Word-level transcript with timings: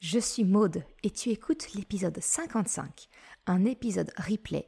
Je 0.00 0.18
suis 0.18 0.44
Maude 0.44 0.82
et 1.02 1.10
tu 1.10 1.28
écoutes 1.28 1.74
l'épisode 1.74 2.18
55, 2.18 3.08
un 3.46 3.66
épisode 3.66 4.10
replay 4.16 4.66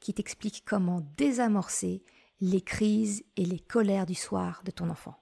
qui 0.00 0.12
t'explique 0.12 0.64
comment 0.66 1.06
désamorcer 1.16 2.02
les 2.40 2.60
crises 2.60 3.22
et 3.36 3.44
les 3.44 3.60
colères 3.60 4.06
du 4.06 4.16
soir 4.16 4.62
de 4.64 4.72
ton 4.72 4.90
enfant. 4.90 5.14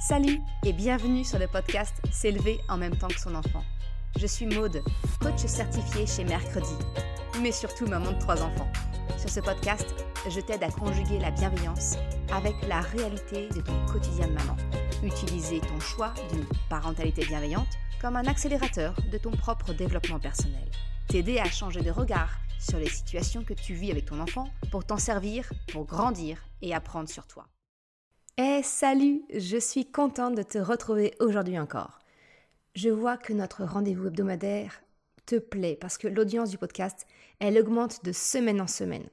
Salut 0.00 0.38
et 0.64 0.72
bienvenue 0.72 1.24
sur 1.24 1.38
le 1.38 1.46
podcast 1.46 1.94
S'élever 2.10 2.58
en 2.70 2.78
même 2.78 2.96
temps 2.96 3.08
que 3.08 3.20
son 3.20 3.34
enfant. 3.34 3.64
Je 4.18 4.26
suis 4.26 4.46
Maude, 4.46 4.82
coach 5.20 5.44
certifié 5.44 6.06
chez 6.06 6.24
Mercredi, 6.24 6.74
mais 7.42 7.52
surtout 7.52 7.86
maman 7.86 8.12
de 8.12 8.18
trois 8.18 8.42
enfants. 8.42 8.72
Sur 9.18 9.28
ce 9.28 9.40
podcast, 9.40 9.94
je 10.28 10.40
t'aide 10.40 10.62
à 10.62 10.70
conjuguer 10.70 11.18
la 11.18 11.30
bienveillance 11.30 11.96
avec 12.32 12.54
la 12.68 12.80
réalité 12.80 13.48
de 13.48 13.60
ton 13.60 13.86
quotidien 13.86 14.28
de 14.28 14.32
maman. 14.32 14.56
Utiliser 15.02 15.60
ton 15.60 15.80
choix 15.80 16.14
d'une 16.32 16.46
parentalité 16.68 17.24
bienveillante 17.24 17.68
comme 18.00 18.16
un 18.16 18.26
accélérateur 18.26 18.94
de 19.10 19.18
ton 19.18 19.32
propre 19.32 19.72
développement 19.72 20.20
personnel. 20.20 20.68
T'aider 21.08 21.38
à 21.38 21.46
changer 21.46 21.80
de 21.80 21.90
regard 21.90 22.38
sur 22.60 22.78
les 22.78 22.88
situations 22.88 23.42
que 23.42 23.54
tu 23.54 23.74
vis 23.74 23.90
avec 23.90 24.06
ton 24.06 24.20
enfant 24.20 24.48
pour 24.70 24.84
t'en 24.84 24.96
servir, 24.96 25.52
pour 25.72 25.86
grandir 25.86 26.44
et 26.62 26.74
apprendre 26.74 27.08
sur 27.08 27.26
toi. 27.26 27.48
Eh 28.38 28.62
salut, 28.62 29.22
je 29.34 29.58
suis 29.58 29.90
contente 29.90 30.36
de 30.36 30.42
te 30.42 30.58
retrouver 30.58 31.14
aujourd'hui 31.20 31.58
encore. 31.58 31.98
Je 32.74 32.88
vois 32.88 33.16
que 33.16 33.32
notre 33.32 33.64
rendez-vous 33.64 34.06
hebdomadaire 34.06 34.82
te 35.26 35.36
plaît 35.36 35.76
parce 35.80 35.98
que 35.98 36.08
l'audience 36.08 36.50
du 36.50 36.58
podcast, 36.58 37.06
elle 37.40 37.58
augmente 37.58 38.04
de 38.04 38.12
semaine 38.12 38.60
en 38.60 38.66
semaine. 38.66 39.08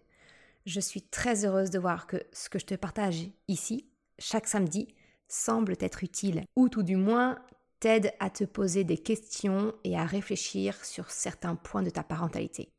Je 0.70 0.80
suis 0.80 1.02
très 1.02 1.46
heureuse 1.46 1.72
de 1.72 1.80
voir 1.80 2.06
que 2.06 2.18
ce 2.32 2.48
que 2.48 2.60
je 2.60 2.66
te 2.68 2.76
partage 2.76 3.32
ici, 3.48 3.90
chaque 4.20 4.46
samedi, 4.46 4.88
semble 5.28 5.74
être 5.80 6.04
utile, 6.04 6.44
ou 6.56 6.70
tout 6.70 6.84
du 6.84 6.96
moins 6.96 7.40
t'aide 7.80 8.14
à 8.20 8.30
te 8.30 8.44
poser 8.44 8.84
des 8.84 9.00
questions 9.00 9.74
et 9.84 9.98
à 9.98 10.06
réfléchir 10.06 10.86
sur 10.86 11.10
certains 11.10 11.56
points 11.56 11.82
de 11.82 11.90
ta 11.90 12.04
parentalité. 12.04 12.72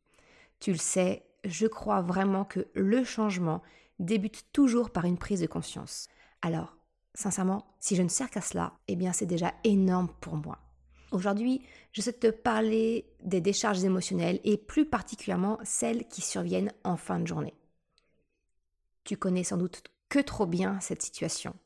Tu 0.60 0.70
le 0.70 0.78
sais, 0.78 1.26
je 1.44 1.66
crois 1.66 2.00
vraiment 2.00 2.44
que 2.44 2.68
le 2.74 3.02
changement 3.02 3.60
débute 3.98 4.44
toujours 4.52 4.90
par 4.90 5.04
une 5.04 5.18
prise 5.18 5.40
de 5.40 5.48
conscience. 5.48 6.06
Alors, 6.42 6.76
sincèrement, 7.14 7.74
si 7.80 7.96
je 7.96 8.02
ne 8.02 8.08
sers 8.08 8.30
qu'à 8.30 8.40
cela, 8.40 8.74
eh 8.86 8.94
bien 8.94 9.12
c'est 9.12 9.26
déjà 9.26 9.52
énorme 9.64 10.12
pour 10.20 10.36
moi. 10.36 10.60
Aujourd'hui, 11.10 11.60
je 11.90 12.02
souhaite 12.02 12.20
te 12.20 12.30
parler 12.30 13.12
des 13.20 13.40
décharges 13.40 13.82
émotionnelles 13.82 14.38
et 14.44 14.58
plus 14.58 14.86
particulièrement 14.86 15.58
celles 15.64 16.06
qui 16.06 16.20
surviennent 16.20 16.72
en 16.84 16.96
fin 16.96 17.18
de 17.18 17.26
journée. 17.26 17.54
Tu 19.10 19.16
connais 19.16 19.42
sans 19.42 19.56
doute 19.56 19.82
que 20.08 20.20
trop 20.20 20.46
bien 20.46 20.78
cette 20.78 21.02
situation, 21.02 21.56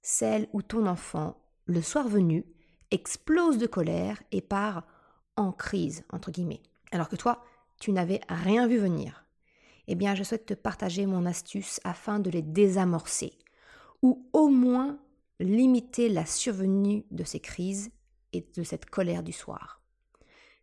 celle 0.00 0.48
où 0.52 0.62
ton 0.62 0.86
enfant, 0.86 1.42
le 1.66 1.82
soir 1.82 2.06
venu, 2.06 2.46
explose 2.92 3.58
de 3.58 3.66
colère 3.66 4.22
et 4.30 4.40
part 4.40 4.86
en 5.34 5.50
crise, 5.50 6.04
entre 6.12 6.30
guillemets, 6.30 6.62
alors 6.92 7.08
que 7.08 7.16
toi, 7.16 7.42
tu 7.80 7.90
n'avais 7.90 8.20
rien 8.28 8.68
vu 8.68 8.78
venir. 8.78 9.24
Eh 9.88 9.96
bien, 9.96 10.14
je 10.14 10.22
souhaite 10.22 10.46
te 10.46 10.54
partager 10.54 11.04
mon 11.04 11.26
astuce 11.26 11.80
afin 11.82 12.20
de 12.20 12.30
les 12.30 12.42
désamorcer, 12.42 13.40
ou 14.00 14.30
au 14.32 14.46
moins 14.46 15.00
limiter 15.40 16.08
la 16.08 16.26
survenue 16.26 17.06
de 17.10 17.24
ces 17.24 17.40
crises 17.40 17.90
et 18.32 18.48
de 18.56 18.62
cette 18.62 18.86
colère 18.86 19.24
du 19.24 19.32
soir. 19.32 19.82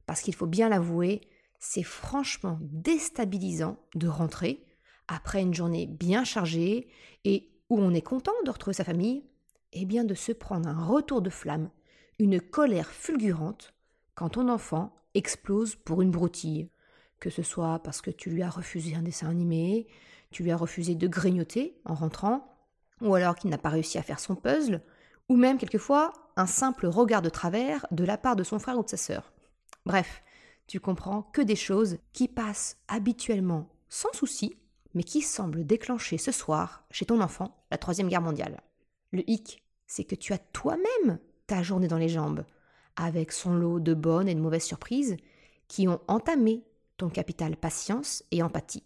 Parce 0.05 0.21
qu'il 0.21 0.33
faut 0.33 0.47
bien 0.47 0.69
l'avouer, 0.69 1.19
c'est 1.59 1.83
franchement 1.83 2.57
déstabilisant 2.61 3.77
de 3.95 4.07
rentrer 4.07 4.65
après 5.11 5.41
une 5.41 5.53
journée 5.53 5.87
bien 5.87 6.23
chargée 6.23 6.87
et 7.25 7.49
où 7.69 7.79
on 7.79 7.93
est 7.93 8.01
content 8.01 8.31
de 8.45 8.49
retrouver 8.49 8.73
sa 8.73 8.85
famille, 8.85 9.23
eh 9.73 9.85
bien 9.85 10.05
de 10.05 10.13
se 10.13 10.31
prendre 10.31 10.69
un 10.69 10.85
retour 10.85 11.21
de 11.21 11.29
flamme, 11.29 11.69
une 12.17 12.39
colère 12.39 12.89
fulgurante 12.89 13.73
quand 14.15 14.29
ton 14.29 14.47
enfant 14.47 14.95
explose 15.13 15.75
pour 15.75 16.01
une 16.01 16.11
broutille, 16.11 16.69
que 17.19 17.29
ce 17.29 17.43
soit 17.43 17.79
parce 17.83 18.01
que 18.01 18.09
tu 18.09 18.29
lui 18.29 18.41
as 18.41 18.49
refusé 18.49 18.95
un 18.95 19.01
dessin 19.01 19.29
animé, 19.29 19.87
tu 20.31 20.43
lui 20.43 20.51
as 20.51 20.57
refusé 20.57 20.95
de 20.95 21.07
grignoter 21.07 21.81
en 21.83 21.93
rentrant, 21.93 22.47
ou 23.01 23.13
alors 23.13 23.35
qu'il 23.35 23.49
n'a 23.49 23.57
pas 23.57 23.69
réussi 23.69 23.97
à 23.97 24.03
faire 24.03 24.19
son 24.19 24.35
puzzle, 24.35 24.81
ou 25.27 25.35
même 25.35 25.57
quelquefois 25.57 26.13
un 26.37 26.47
simple 26.47 26.87
regard 26.87 27.21
de 27.21 27.29
travers 27.29 27.85
de 27.91 28.05
la 28.05 28.17
part 28.17 28.37
de 28.37 28.43
son 28.43 28.59
frère 28.59 28.79
ou 28.79 28.83
de 28.83 28.89
sa 28.89 28.97
sœur. 28.97 29.33
Bref, 29.85 30.23
tu 30.67 30.79
comprends 30.79 31.23
que 31.23 31.41
des 31.41 31.57
choses 31.57 31.97
qui 32.13 32.29
passent 32.29 32.77
habituellement 32.87 33.67
sans 33.89 34.13
souci, 34.13 34.55
mais 34.93 35.03
qui 35.03 35.21
semblent 35.21 35.65
déclencher 35.65 36.17
ce 36.17 36.31
soir, 36.31 36.85
chez 36.91 37.05
ton 37.05 37.21
enfant, 37.21 37.63
la 37.71 37.77
Troisième 37.77 38.09
Guerre 38.09 38.21
mondiale. 38.21 38.61
Le 39.11 39.29
hic, 39.29 39.63
c'est 39.87 40.03
que 40.03 40.15
tu 40.15 40.33
as 40.33 40.37
toi-même 40.37 41.19
ta 41.47 41.63
journée 41.63 41.87
dans 41.87 41.97
les 41.97 42.09
jambes, 42.09 42.45
avec 42.95 43.31
son 43.31 43.53
lot 43.53 43.79
de 43.79 43.93
bonnes 43.93 44.27
et 44.27 44.35
de 44.35 44.41
mauvaises 44.41 44.63
surprises 44.63 45.17
qui 45.67 45.87
ont 45.87 46.01
entamé 46.07 46.63
ton 46.97 47.09
capital 47.09 47.57
patience 47.57 48.23
et 48.31 48.43
empathie. 48.43 48.83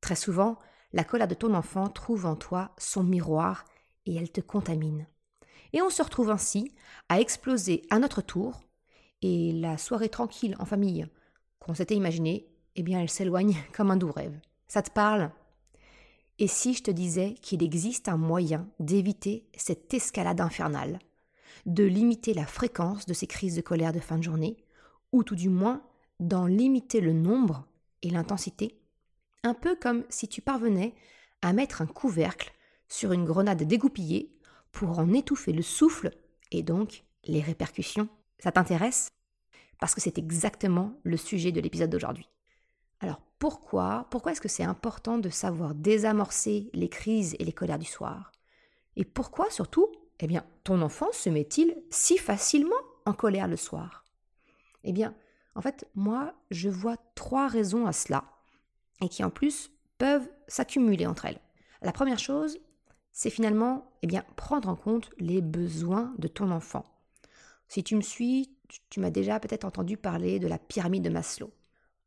Très 0.00 0.16
souvent, 0.16 0.58
la 0.92 1.04
colère 1.04 1.28
de 1.28 1.34
ton 1.34 1.54
enfant 1.54 1.88
trouve 1.88 2.26
en 2.26 2.36
toi 2.36 2.70
son 2.78 3.02
miroir 3.02 3.64
et 4.06 4.14
elle 4.14 4.30
te 4.30 4.40
contamine 4.40 5.06
et 5.72 5.82
on 5.82 5.90
se 5.90 6.02
retrouve 6.02 6.30
ainsi 6.30 6.72
à 7.08 7.20
exploser 7.20 7.82
à 7.90 7.98
notre 7.98 8.22
tour, 8.22 8.62
et 9.20 9.52
la 9.52 9.76
soirée 9.78 10.08
tranquille 10.08 10.56
en 10.58 10.64
famille 10.64 11.06
qu'on 11.58 11.74
s'était 11.74 11.96
imaginée, 11.96 12.48
eh 12.76 12.82
bien 12.82 13.00
elle 13.00 13.10
s'éloigne 13.10 13.56
comme 13.74 13.90
un 13.90 13.96
doux 13.96 14.10
rêve. 14.10 14.38
Ça 14.68 14.82
te 14.82 14.90
parle? 14.90 15.30
Et 16.38 16.48
si 16.48 16.74
je 16.74 16.82
te 16.82 16.90
disais 16.90 17.34
qu'il 17.40 17.62
existe 17.62 18.08
un 18.08 18.16
moyen 18.16 18.68
d'éviter 18.78 19.48
cette 19.56 19.92
escalade 19.94 20.40
infernale, 20.40 20.98
de 21.64 21.84
limiter 21.84 22.34
la 22.34 22.46
fréquence 22.46 23.06
de 23.06 23.14
ces 23.14 23.26
crises 23.26 23.56
de 23.56 23.62
colère 23.62 23.92
de 23.92 24.00
fin 24.00 24.18
de 24.18 24.22
journée, 24.22 24.56
ou 25.12 25.22
tout 25.22 25.36
du 25.36 25.48
moins 25.48 25.82
d'en 26.20 26.46
limiter 26.46 27.00
le 27.00 27.12
nombre 27.12 27.66
et 28.02 28.10
l'intensité, 28.10 28.78
un 29.44 29.54
peu 29.54 29.76
comme 29.76 30.04
si 30.08 30.28
tu 30.28 30.42
parvenais 30.42 30.94
à 31.42 31.52
mettre 31.52 31.80
un 31.80 31.86
couvercle 31.86 32.52
sur 32.88 33.12
une 33.12 33.24
grenade 33.24 33.62
dégoupillée 33.62 34.36
pour 34.72 34.98
en 34.98 35.12
étouffer 35.12 35.52
le 35.52 35.62
souffle 35.62 36.10
et 36.50 36.62
donc 36.62 37.04
les 37.24 37.40
répercussions. 37.40 38.08
Ça 38.38 38.52
t'intéresse? 38.52 39.08
Parce 39.80 39.94
que 39.94 40.00
c'est 40.00 40.18
exactement 40.18 40.98
le 41.02 41.16
sujet 41.16 41.52
de 41.52 41.60
l'épisode 41.60 41.90
d'aujourd'hui. 41.90 42.28
Alors 43.00 43.20
pourquoi 43.38 44.06
Pourquoi 44.10 44.32
est-ce 44.32 44.40
que 44.40 44.48
c'est 44.48 44.64
important 44.64 45.18
de 45.18 45.28
savoir 45.28 45.74
désamorcer 45.74 46.70
les 46.72 46.88
crises 46.88 47.36
et 47.38 47.44
les 47.44 47.52
colères 47.52 47.78
du 47.78 47.86
soir? 47.86 48.32
Et 48.96 49.04
pourquoi 49.04 49.50
surtout 49.50 49.88
Eh 50.20 50.26
bien, 50.26 50.44
ton 50.64 50.80
enfant 50.82 51.08
se 51.12 51.28
met-il 51.28 51.76
si 51.90 52.18
facilement 52.18 52.74
en 53.04 53.12
colère 53.12 53.48
le 53.48 53.56
soir? 53.56 54.04
Eh 54.84 54.92
bien, 54.92 55.14
en 55.54 55.60
fait, 55.60 55.88
moi, 55.94 56.34
je 56.50 56.68
vois 56.68 56.96
trois 57.14 57.48
raisons 57.48 57.86
à 57.86 57.92
cela, 57.92 58.24
et 59.00 59.08
qui 59.08 59.24
en 59.24 59.30
plus 59.30 59.70
peuvent 59.98 60.28
s'accumuler 60.48 61.06
entre 61.06 61.26
elles. 61.26 61.40
La 61.82 61.92
première 61.92 62.18
chose, 62.18 62.58
c'est 63.12 63.30
finalement 63.30 63.90
eh 64.02 64.06
bien, 64.06 64.24
prendre 64.36 64.68
en 64.68 64.76
compte 64.76 65.10
les 65.18 65.40
besoins 65.40 66.14
de 66.18 66.28
ton 66.28 66.50
enfant. 66.50 66.84
Si 67.68 67.82
tu 67.82 67.96
me 67.96 68.02
suis, 68.02 68.54
tu, 68.90 69.00
m'as 69.00 69.10
déjà 69.10 69.40
peut-être 69.40 69.64
entendu 69.64 69.96
parler 69.96 70.38
de 70.38 70.46
la 70.46 70.58
pyramide 70.58 71.04
de 71.04 71.10
Maslow. 71.10 71.50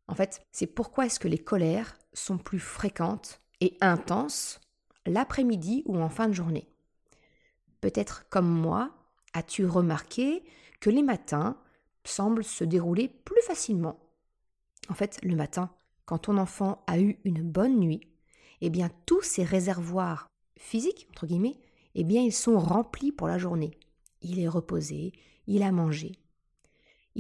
En 0.10 0.16
fait, 0.16 0.42
c'est 0.52 0.68
pourquoi 0.68 1.06
est-ce 1.06 1.20
que 1.20 1.28
les 1.28 1.38
colères 1.38 1.96
sont 2.14 2.40
plus 2.40 2.60
fréquentes 2.60 3.42
et 3.62 3.78
intenses 3.80 4.60
l'après-midi 5.06 5.84
ou 5.86 6.00
en 6.00 6.10
fin 6.10 6.28
de 6.28 6.34
journée? 6.34 6.68
Peut-être 7.80 8.28
comme 8.30 8.50
moi, 8.50 8.92
as-tu 9.34 9.68
remarqué 9.68 10.44
que 10.80 10.90
les 10.90 11.04
matins 11.04 11.58
semblent 12.04 12.44
se 12.44 12.64
dérouler 12.64 13.08
plus 13.08 13.42
facilement? 13.44 14.00
En 14.90 14.96
fait, 14.96 15.20
le 15.22 15.36
matin, 15.36 15.70
quand 16.06 16.18
ton 16.18 16.40
enfant 16.40 16.84
a 16.88 17.00
eu 17.00 17.20
une 17.24 17.44
bonne 17.44 17.80
nuit, 17.80 18.02
eh 18.62 18.72
bien 18.72 18.90
tous 19.06 19.22
ces 19.22 19.44
réservoirs 19.44 20.28
physiques, 20.58 21.06
entre 21.12 21.28
guillemets, 21.28 21.60
eh 21.94 22.04
bien 22.04 22.24
ils 22.24 22.34
sont 22.34 22.58
remplis 22.58 23.12
pour 23.12 23.28
la 23.28 23.38
journée. 23.38 23.78
Il 24.24 24.40
est 24.40 24.48
reposé, 24.48 25.14
il 25.46 25.62
a 25.62 25.72
mangé. 25.72 26.14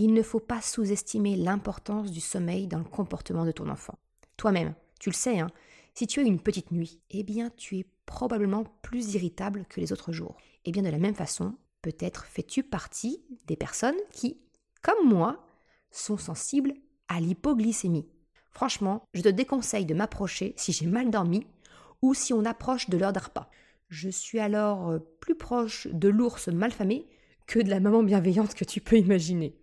Il 0.02 0.14
ne 0.14 0.24
faut 0.24 0.40
pas 0.40 0.62
sous-estimer 0.62 1.36
l'importance 1.36 2.10
du 2.10 2.22
sommeil 2.22 2.68
dans 2.68 2.78
le 2.78 2.86
comportement 2.86 3.44
de 3.44 3.52
ton 3.52 3.68
enfant. 3.68 4.00
Toi-même, 4.38 4.74
tu 4.98 5.10
le 5.10 5.14
sais, 5.14 5.40
hein, 5.40 5.50
si 5.94 6.08
tu 6.08 6.22
as 6.22 6.24
une 6.24 6.40
petite 6.40 6.72
nuit, 6.72 7.02
eh 7.10 7.22
bien 7.22 7.50
tu 7.58 7.80
es 7.80 7.86
probablement 8.06 8.64
plus 8.82 9.16
irritable 9.16 9.66
que 9.68 9.82
les 9.82 9.92
autres 9.92 10.14
jours. 10.14 10.38
Eh 10.64 10.72
bien 10.72 10.84
de 10.84 10.90
la 10.90 11.00
même 11.00 11.16
façon, 11.16 11.54
peut-être 11.82 12.24
fais-tu 12.24 12.64
partie 12.64 13.22
des 13.48 13.58
personnes 13.58 13.98
qui, 14.14 14.40
comme 14.82 15.06
moi, 15.06 15.46
sont 15.92 16.18
sensibles 16.18 16.76
à 17.10 17.20
l'hypoglycémie. 17.20 18.08
Franchement, 18.52 19.04
je 19.14 19.22
te 19.22 19.28
déconseille 19.28 19.86
de 19.86 19.96
m'approcher 19.96 20.54
si 20.56 20.72
j'ai 20.72 20.86
mal 20.86 21.12
dormi 21.12 21.46
ou 22.02 22.14
si 22.14 22.32
on 22.32 22.46
approche 22.46 22.90
de 22.90 22.98
l'heure 22.98 23.12
d'un 23.12 23.20
repas. 23.20 23.50
Je 23.90 24.08
suis 24.08 24.40
alors 24.40 24.92
euh, 24.92 25.00
plus 25.20 25.36
proche 25.36 25.88
de 25.88 26.08
l'ours 26.08 26.48
malfamé 26.48 27.06
que 27.48 27.60
de 27.60 27.70
la 27.70 27.82
maman 27.82 28.02
bienveillante 28.02 28.54
que 28.54 28.64
tu 28.64 28.80
peux 28.80 28.98
imaginer. 28.98 29.60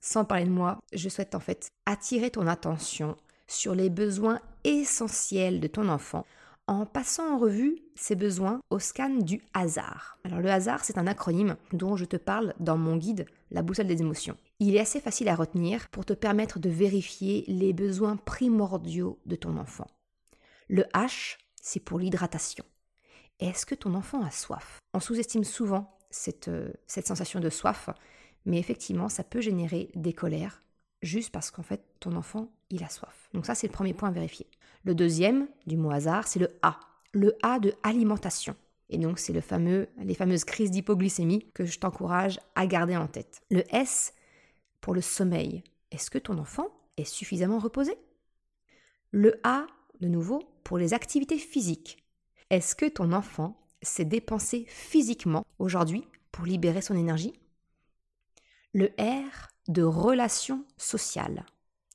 Sans 0.00 0.24
parler 0.24 0.44
de 0.44 0.50
moi, 0.50 0.78
je 0.92 1.08
souhaite 1.08 1.34
en 1.34 1.40
fait 1.40 1.68
attirer 1.86 2.30
ton 2.30 2.46
attention 2.46 3.16
sur 3.46 3.74
les 3.74 3.90
besoins 3.90 4.40
essentiels 4.64 5.60
de 5.60 5.66
ton 5.66 5.88
enfant 5.88 6.24
en 6.68 6.84
passant 6.84 7.34
en 7.34 7.38
revue 7.38 7.78
ses 7.94 8.14
besoins 8.14 8.60
au 8.68 8.78
scan 8.78 9.08
du 9.08 9.42
hasard. 9.54 10.18
Alors 10.22 10.40
le 10.40 10.50
hasard, 10.50 10.84
c'est 10.84 10.98
un 10.98 11.06
acronyme 11.06 11.56
dont 11.72 11.96
je 11.96 12.04
te 12.04 12.16
parle 12.16 12.54
dans 12.60 12.76
mon 12.76 12.96
guide 12.96 13.26
La 13.50 13.62
boussole 13.62 13.86
des 13.86 14.02
émotions. 14.02 14.36
Il 14.60 14.76
est 14.76 14.80
assez 14.80 15.00
facile 15.00 15.30
à 15.30 15.34
retenir 15.34 15.88
pour 15.88 16.04
te 16.04 16.12
permettre 16.12 16.58
de 16.58 16.68
vérifier 16.68 17.44
les 17.48 17.72
besoins 17.72 18.16
primordiaux 18.16 19.18
de 19.24 19.34
ton 19.34 19.56
enfant. 19.56 19.86
Le 20.68 20.82
H, 20.94 21.38
c'est 21.60 21.80
pour 21.80 21.98
l'hydratation. 21.98 22.64
Est-ce 23.40 23.64
que 23.64 23.74
ton 23.74 23.94
enfant 23.94 24.22
a 24.22 24.30
soif? 24.30 24.78
On 24.92 25.00
sous-estime 25.00 25.44
souvent 25.44 25.96
cette, 26.10 26.48
euh, 26.48 26.72
cette 26.86 27.06
sensation 27.06 27.40
de 27.40 27.48
soif, 27.48 27.88
mais 28.48 28.58
effectivement, 28.58 29.08
ça 29.08 29.22
peut 29.22 29.40
générer 29.40 29.90
des 29.94 30.14
colères 30.14 30.62
juste 31.02 31.30
parce 31.30 31.50
qu'en 31.50 31.62
fait, 31.62 31.82
ton 32.00 32.16
enfant, 32.16 32.50
il 32.70 32.82
a 32.82 32.88
soif. 32.88 33.28
Donc 33.34 33.46
ça, 33.46 33.54
c'est 33.54 33.66
le 33.66 33.72
premier 33.72 33.94
point 33.94 34.08
à 34.08 34.12
vérifier. 34.12 34.46
Le 34.84 34.94
deuxième, 34.94 35.48
du 35.66 35.76
mot 35.76 35.90
hasard, 35.90 36.26
c'est 36.26 36.38
le 36.38 36.58
A. 36.62 36.80
Le 37.12 37.36
A 37.42 37.60
de 37.60 37.74
alimentation. 37.82 38.56
Et 38.88 38.96
donc, 38.96 39.18
c'est 39.18 39.34
le 39.34 39.42
fameux, 39.42 39.88
les 40.02 40.14
fameuses 40.14 40.44
crises 40.44 40.70
d'hypoglycémie 40.70 41.50
que 41.52 41.66
je 41.66 41.78
t'encourage 41.78 42.40
à 42.54 42.66
garder 42.66 42.96
en 42.96 43.06
tête. 43.06 43.42
Le 43.50 43.62
S, 43.74 44.14
pour 44.80 44.94
le 44.94 45.02
sommeil. 45.02 45.62
Est-ce 45.90 46.10
que 46.10 46.18
ton 46.18 46.38
enfant 46.38 46.68
est 46.96 47.04
suffisamment 47.04 47.58
reposé? 47.58 47.96
Le 49.10 49.40
A, 49.44 49.66
de 50.00 50.08
nouveau, 50.08 50.42
pour 50.64 50.78
les 50.78 50.94
activités 50.94 51.38
physiques. 51.38 52.02
Est-ce 52.48 52.74
que 52.74 52.86
ton 52.86 53.12
enfant 53.12 53.60
s'est 53.82 54.06
dépensé 54.06 54.64
physiquement 54.68 55.44
aujourd'hui 55.58 56.04
pour 56.32 56.46
libérer 56.46 56.80
son 56.80 56.96
énergie? 56.96 57.34
Le 58.80 58.92
R, 58.96 59.48
de 59.66 59.82
relations 59.82 60.64
sociales. 60.76 61.44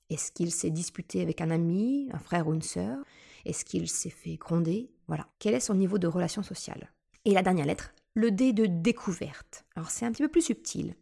Est-ce 0.10 0.34
qu'il 0.34 0.52
s'est 0.52 0.70
disputé 0.70 1.22
avec 1.22 1.40
un 1.40 1.50
ami, 1.50 2.10
un 2.12 2.20
frère 2.20 2.50
ou 2.50 2.54
une 2.54 2.62
sœur? 2.62 2.98
Est-ce 3.46 3.64
qu'il 3.64 3.88
s'est 3.88 4.10
fait 4.10 4.36
gronder? 4.36 4.92
Voilà. 5.08 5.30
Quel 5.40 5.54
est 5.54 5.62
son 5.62 5.76
niveau 5.76 5.98
de 5.98 6.08
relation 6.08 6.44
sociale? 6.44 6.92
Et 7.24 7.32
la 7.32 7.42
dernière 7.42 7.68
lettre, 7.68 7.94
le 8.16 8.32
D 8.32 8.52
de 8.52 8.66
découverte. 8.66 9.64
Alors 9.78 9.92
c'est 9.92 10.06
un 10.06 10.12
petit 10.12 10.24
peu 10.24 10.28
plus 10.28 10.42
subtil, 10.42 10.98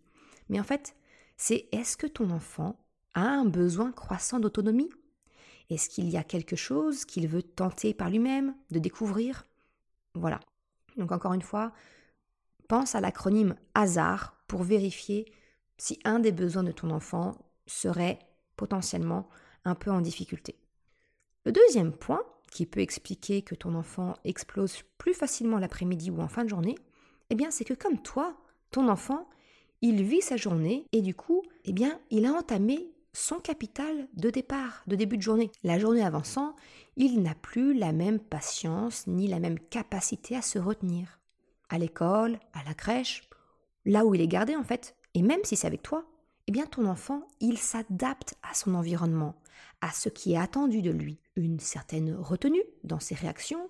mais 0.50 0.60
en 0.60 0.64
fait, 0.64 0.96
c'est 1.36 1.68
est-ce 1.72 1.98
que 1.98 2.06
ton 2.06 2.30
enfant 2.30 2.78
a 3.16 3.24
un 3.24 3.46
besoin 3.46 3.92
croissant 3.92 4.40
d'autonomie? 4.40 4.92
Est-ce 5.72 5.90
qu'il 5.90 6.12
y 6.12 6.18
a 6.18 6.24
quelque 6.24 6.56
chose 6.56 7.06
qu'il 7.06 7.28
veut 7.28 7.42
tenter 7.42 7.96
par 7.96 8.12
lui-même 8.12 8.54
de 8.70 8.78
découvrir? 8.78 9.48
Voilà. 10.14 10.42
Donc 10.98 11.12
encore 11.12 11.34
une 11.34 11.42
fois, 11.42 11.74
pense 12.68 12.94
à 12.94 13.02
l'acronyme 13.02 13.56
hasard 13.74 14.36
pour 14.46 14.62
vérifier 14.62 15.26
si 15.82 15.98
un 16.04 16.20
des 16.20 16.32
besoins 16.32 16.62
de 16.62 16.72
ton 16.72 16.92
enfant 16.92 17.36
serait 17.66 18.20
potentiellement 18.56 19.28
un 19.66 19.74
peu 19.74 19.90
en 19.90 20.00
difficulté. 20.00 20.56
Le 21.44 21.52
deuxième 21.52 21.92
point 21.92 22.22
qui 22.52 22.68
peut 22.68 22.82
expliquer 22.82 23.42
que 23.42 23.56
ton 23.56 23.74
enfant 23.74 24.14
explose 24.24 24.84
plus 25.00 25.16
facilement 25.16 25.58
l'après-midi 25.58 26.12
ou 26.12 26.22
en 26.22 26.28
fin 26.28 26.44
de 26.44 26.50
journée, 26.50 26.76
eh 27.32 27.36
bien 27.36 27.50
c'est 27.50 27.66
que 27.66 27.74
comme 27.74 28.00
toi, 28.00 28.38
ton 28.70 28.90
enfant, 28.90 29.28
il 29.82 30.04
vit 30.04 30.22
sa 30.22 30.38
journée 30.38 30.86
et 30.92 31.02
du 31.02 31.16
coup, 31.16 31.42
eh 31.66 31.74
bien, 31.74 32.00
il 32.12 32.28
a 32.28 32.34
entamé 32.34 32.92
son 33.14 33.40
capital 33.40 34.08
de 34.14 34.30
départ, 34.30 34.84
de 34.86 34.96
début 34.96 35.18
de 35.18 35.24
journée. 35.24 35.50
La 35.64 35.80
journée 35.80 36.06
avançant, 36.06 36.56
il 36.96 37.24
n'a 37.24 37.34
plus 37.34 37.74
la 37.74 37.92
même 37.92 38.20
patience 38.20 39.08
ni 39.08 39.28
la 39.28 39.40
même 39.40 39.58
capacité 39.58 40.36
à 40.36 40.44
se 40.44 40.60
retenir. 40.60 41.20
À 41.70 41.80
l'école, 41.80 42.40
à 42.54 42.64
la 42.66 42.76
crèche, 42.76 43.28
là 43.84 44.06
où 44.06 44.14
il 44.14 44.22
est 44.22 44.28
gardé 44.28 44.56
en 44.56 44.64
fait, 44.64 44.96
et 45.14 45.22
même 45.22 45.44
si 45.44 45.56
c'est 45.56 45.68
avec 45.68 45.82
toi, 45.82 46.06
eh 46.48 46.52
bien 46.52 46.66
ton 46.66 46.86
enfant, 46.86 47.28
il 47.40 47.58
s'adapte 47.58 48.36
à 48.44 48.54
son 48.54 48.76
environnement, 48.76 49.36
à 49.82 49.92
ce 49.92 50.10
qui 50.10 50.34
est 50.34 50.38
attendu 50.38 50.82
de 50.82 50.92
lui. 50.92 51.20
Une 51.36 51.60
certaine 51.60 52.16
retenue 52.16 52.64
dans 52.84 53.00
ses 53.00 53.16
réactions, 53.16 53.70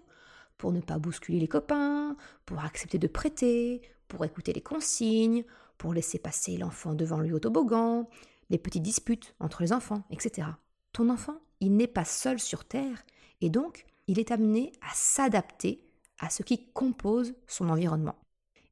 pour 0.57 0.71
ne 0.71 0.81
pas 0.81 0.99
bousculer 0.99 1.39
les 1.39 1.47
copains, 1.47 2.15
pour 2.45 2.63
accepter 2.63 2.99
de 2.99 3.07
prêter, 3.07 3.81
pour 4.07 4.23
écouter 4.25 4.53
les 4.53 4.61
consignes, 4.61 5.43
pour 5.77 5.93
laisser 5.93 6.19
passer 6.19 6.57
l'enfant 6.57 6.93
devant 6.93 7.19
lui 7.19 7.33
au 7.33 7.39
toboggan, 7.39 8.07
les 8.49 8.59
petites 8.59 8.83
disputes 8.83 9.33
entre 9.39 9.63
les 9.63 9.73
enfants, 9.73 10.03
etc. 10.11 10.47
Ton 10.93 11.09
enfant, 11.09 11.37
il 11.61 11.75
n'est 11.75 11.87
pas 11.87 12.05
seul 12.05 12.39
sur 12.39 12.65
Terre, 12.65 13.03
et 13.39 13.49
donc 13.49 13.85
il 14.07 14.19
est 14.19 14.31
amené 14.31 14.71
à 14.81 14.93
s'adapter 14.93 15.83
à 16.19 16.29
ce 16.29 16.43
qui 16.43 16.67
compose 16.73 17.33
son 17.47 17.69
environnement. 17.69 18.15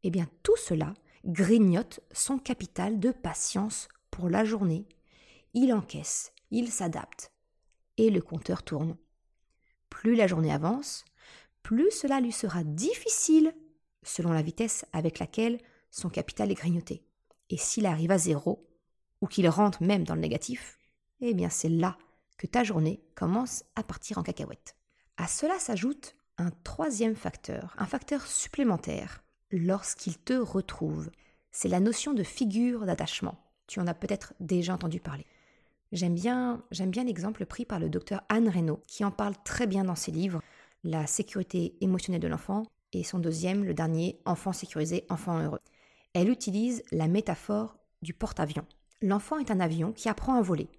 Eh 0.03 0.11
bien 0.11 0.27
tout 0.43 0.57
cela, 0.57 0.93
grignote 1.25 1.99
son 2.11 2.37
capital 2.37 2.99
de 2.99 3.11
patience 3.11 3.87
pour 4.11 4.29
la 4.29 4.45
journée. 4.45 4.87
Il 5.53 5.73
encaisse, 5.73 6.33
il 6.51 6.71
s'adapte. 6.71 7.31
Et 7.97 8.09
le 8.09 8.21
compteur 8.21 8.63
tourne. 8.63 8.97
Plus 9.89 10.15
la 10.15 10.27
journée 10.27 10.53
avance, 10.53 11.05
plus 11.63 11.91
cela 11.91 12.21
lui 12.21 12.31
sera 12.31 12.63
difficile 12.63 13.53
selon 14.03 14.31
la 14.31 14.41
vitesse 14.41 14.85
avec 14.93 15.19
laquelle 15.19 15.59
son 15.91 16.09
capital 16.09 16.51
est 16.51 16.55
grignoté. 16.55 17.03
Et 17.49 17.57
s'il 17.57 17.85
arrive 17.85 18.11
à 18.11 18.17
zéro, 18.17 18.65
ou 19.21 19.27
qu'il 19.27 19.49
rentre 19.49 19.83
même 19.83 20.03
dans 20.03 20.15
le 20.15 20.21
négatif, 20.21 20.77
eh 21.19 21.33
bien 21.33 21.49
c'est 21.49 21.69
là 21.69 21.97
que 22.37 22.47
ta 22.47 22.63
journée 22.63 23.03
commence 23.15 23.65
à 23.75 23.83
partir 23.83 24.17
en 24.17 24.23
cacahuète. 24.23 24.75
À 25.17 25.27
cela 25.27 25.59
s'ajoute 25.59 26.15
un 26.37 26.51
troisième 26.63 27.15
facteur, 27.15 27.75
un 27.77 27.85
facteur 27.85 28.25
supplémentaire, 28.25 29.23
lorsqu'il 29.51 30.17
te 30.17 30.33
retrouve. 30.33 31.09
C'est 31.51 31.67
la 31.67 31.79
notion 31.79 32.13
de 32.13 32.23
figure 32.23 32.85
d'attachement. 32.85 33.37
Tu 33.67 33.79
en 33.79 33.87
as 33.87 33.93
peut-être 33.93 34.33
déjà 34.39 34.73
entendu 34.73 34.99
parler. 34.99 35.25
J'aime 35.91 36.13
bien, 36.13 36.63
j'aime 36.71 36.91
bien 36.91 37.03
l'exemple 37.03 37.45
pris 37.45 37.65
par 37.65 37.79
le 37.79 37.89
docteur 37.89 38.21
Anne 38.29 38.49
Reynaud, 38.49 38.81
qui 38.87 39.03
en 39.03 39.11
parle 39.11 39.35
très 39.43 39.65
bien 39.65 39.83
dans 39.83 39.95
ses 39.95 40.11
livres 40.11 40.41
La 40.83 41.07
sécurité 41.07 41.75
émotionnelle 41.81 42.21
de 42.21 42.27
l'enfant 42.27 42.65
et 42.93 43.03
son 43.03 43.19
deuxième, 43.19 43.63
le 43.63 43.73
dernier, 43.73 44.19
Enfant 44.25 44.53
sécurisé, 44.53 45.05
enfant 45.09 45.39
heureux. 45.39 45.59
Elle 46.13 46.29
utilise 46.29 46.83
la 46.91 47.07
métaphore 47.07 47.77
du 48.01 48.13
porte-avions. 48.13 48.65
L'enfant 49.01 49.37
est 49.37 49.51
un 49.51 49.59
avion 49.59 49.91
qui 49.91 50.09
apprend 50.09 50.35
à 50.35 50.41
voler. 50.41 50.69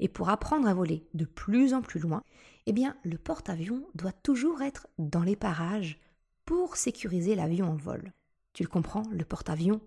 Et 0.00 0.08
pour 0.08 0.28
apprendre 0.30 0.68
à 0.68 0.74
voler 0.74 1.06
de 1.14 1.24
plus 1.24 1.74
en 1.74 1.82
plus 1.82 2.00
loin, 2.00 2.22
eh 2.66 2.72
bien, 2.72 2.96
le 3.04 3.18
porte-avions 3.18 3.86
doit 3.94 4.12
toujours 4.12 4.62
être 4.62 4.86
dans 4.98 5.22
les 5.22 5.36
parages 5.36 5.98
pour 6.46 6.76
sécuriser 6.76 7.34
l'avion 7.34 7.68
en 7.68 7.76
vol. 7.76 8.12
Tu 8.54 8.62
le 8.62 8.68
comprends, 8.68 9.02
le 9.10 9.24
porte-avions, 9.24 9.82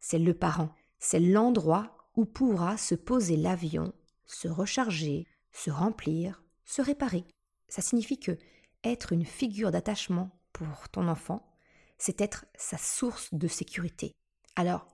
c'est 0.00 0.18
le 0.18 0.34
parent, 0.34 0.74
c'est 0.98 1.20
l'endroit 1.20 1.96
où 2.16 2.26
pourra 2.26 2.76
se 2.76 2.94
poser 2.94 3.36
l'avion, 3.36 3.94
se 4.26 4.48
recharger, 4.48 5.26
se 5.52 5.70
remplir, 5.70 6.42
se 6.66 6.82
réparer. 6.82 7.24
Ça 7.68 7.80
signifie 7.80 8.18
que 8.18 8.36
être 8.84 9.12
une 9.12 9.24
figure 9.24 9.70
d'attachement 9.70 10.30
pour 10.52 10.88
ton 10.90 11.08
enfant, 11.08 11.48
c'est 11.96 12.20
être 12.20 12.44
sa 12.56 12.76
source 12.76 13.32
de 13.32 13.48
sécurité. 13.48 14.12
Alors, 14.56 14.86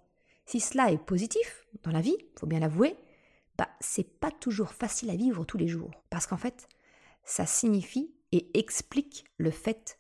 si 0.45 0.61
cela 0.61 0.93
est 0.93 1.05
positif 1.05 1.67
dans 1.83 1.91
la 1.91 2.01
vie, 2.01 2.17
faut 2.39 2.47
bien 2.47 2.61
l'avouer, 2.61 2.97
bah 3.57 3.69
c'est 3.81 4.21
pas 4.21 4.31
toujours 4.31 4.73
facile 4.73 5.11
à 5.11 5.17
vivre 5.17 5.45
tous 5.45 5.59
les 5.59 5.69
jours 5.69 5.91
parce 6.11 6.27
qu'en 6.27 6.37
fait, 6.37 6.69
ça 7.25 7.47
signifie 7.47 8.15
et 8.31 8.59
explique 8.59 9.25
le 9.39 9.51
fait 9.51 9.99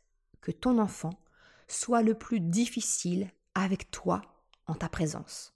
ton 0.52 0.78
enfant 0.78 1.18
soit 1.66 2.02
le 2.02 2.14
plus 2.14 2.40
difficile 2.40 3.30
avec 3.54 3.90
toi 3.90 4.22
en 4.66 4.74
ta 4.74 4.88
présence. 4.88 5.54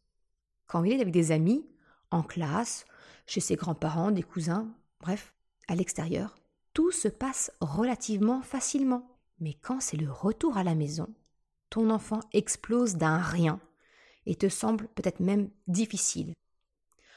Quand 0.66 0.84
il 0.84 0.92
est 0.92 1.00
avec 1.00 1.12
des 1.12 1.32
amis, 1.32 1.66
en 2.10 2.22
classe, 2.22 2.84
chez 3.26 3.40
ses 3.40 3.56
grands-parents, 3.56 4.10
des 4.10 4.22
cousins, 4.22 4.74
bref, 5.00 5.34
à 5.68 5.74
l'extérieur, 5.74 6.36
tout 6.74 6.90
se 6.90 7.08
passe 7.08 7.50
relativement 7.60 8.42
facilement. 8.42 9.18
Mais 9.40 9.54
quand 9.54 9.80
c'est 9.80 9.96
le 9.96 10.10
retour 10.10 10.56
à 10.56 10.64
la 10.64 10.74
maison, 10.74 11.08
ton 11.70 11.90
enfant 11.90 12.20
explose 12.32 12.96
d'un 12.96 13.18
rien 13.18 13.60
et 14.26 14.36
te 14.36 14.48
semble 14.48 14.88
peut-être 14.88 15.20
même 15.20 15.50
difficile. 15.66 16.34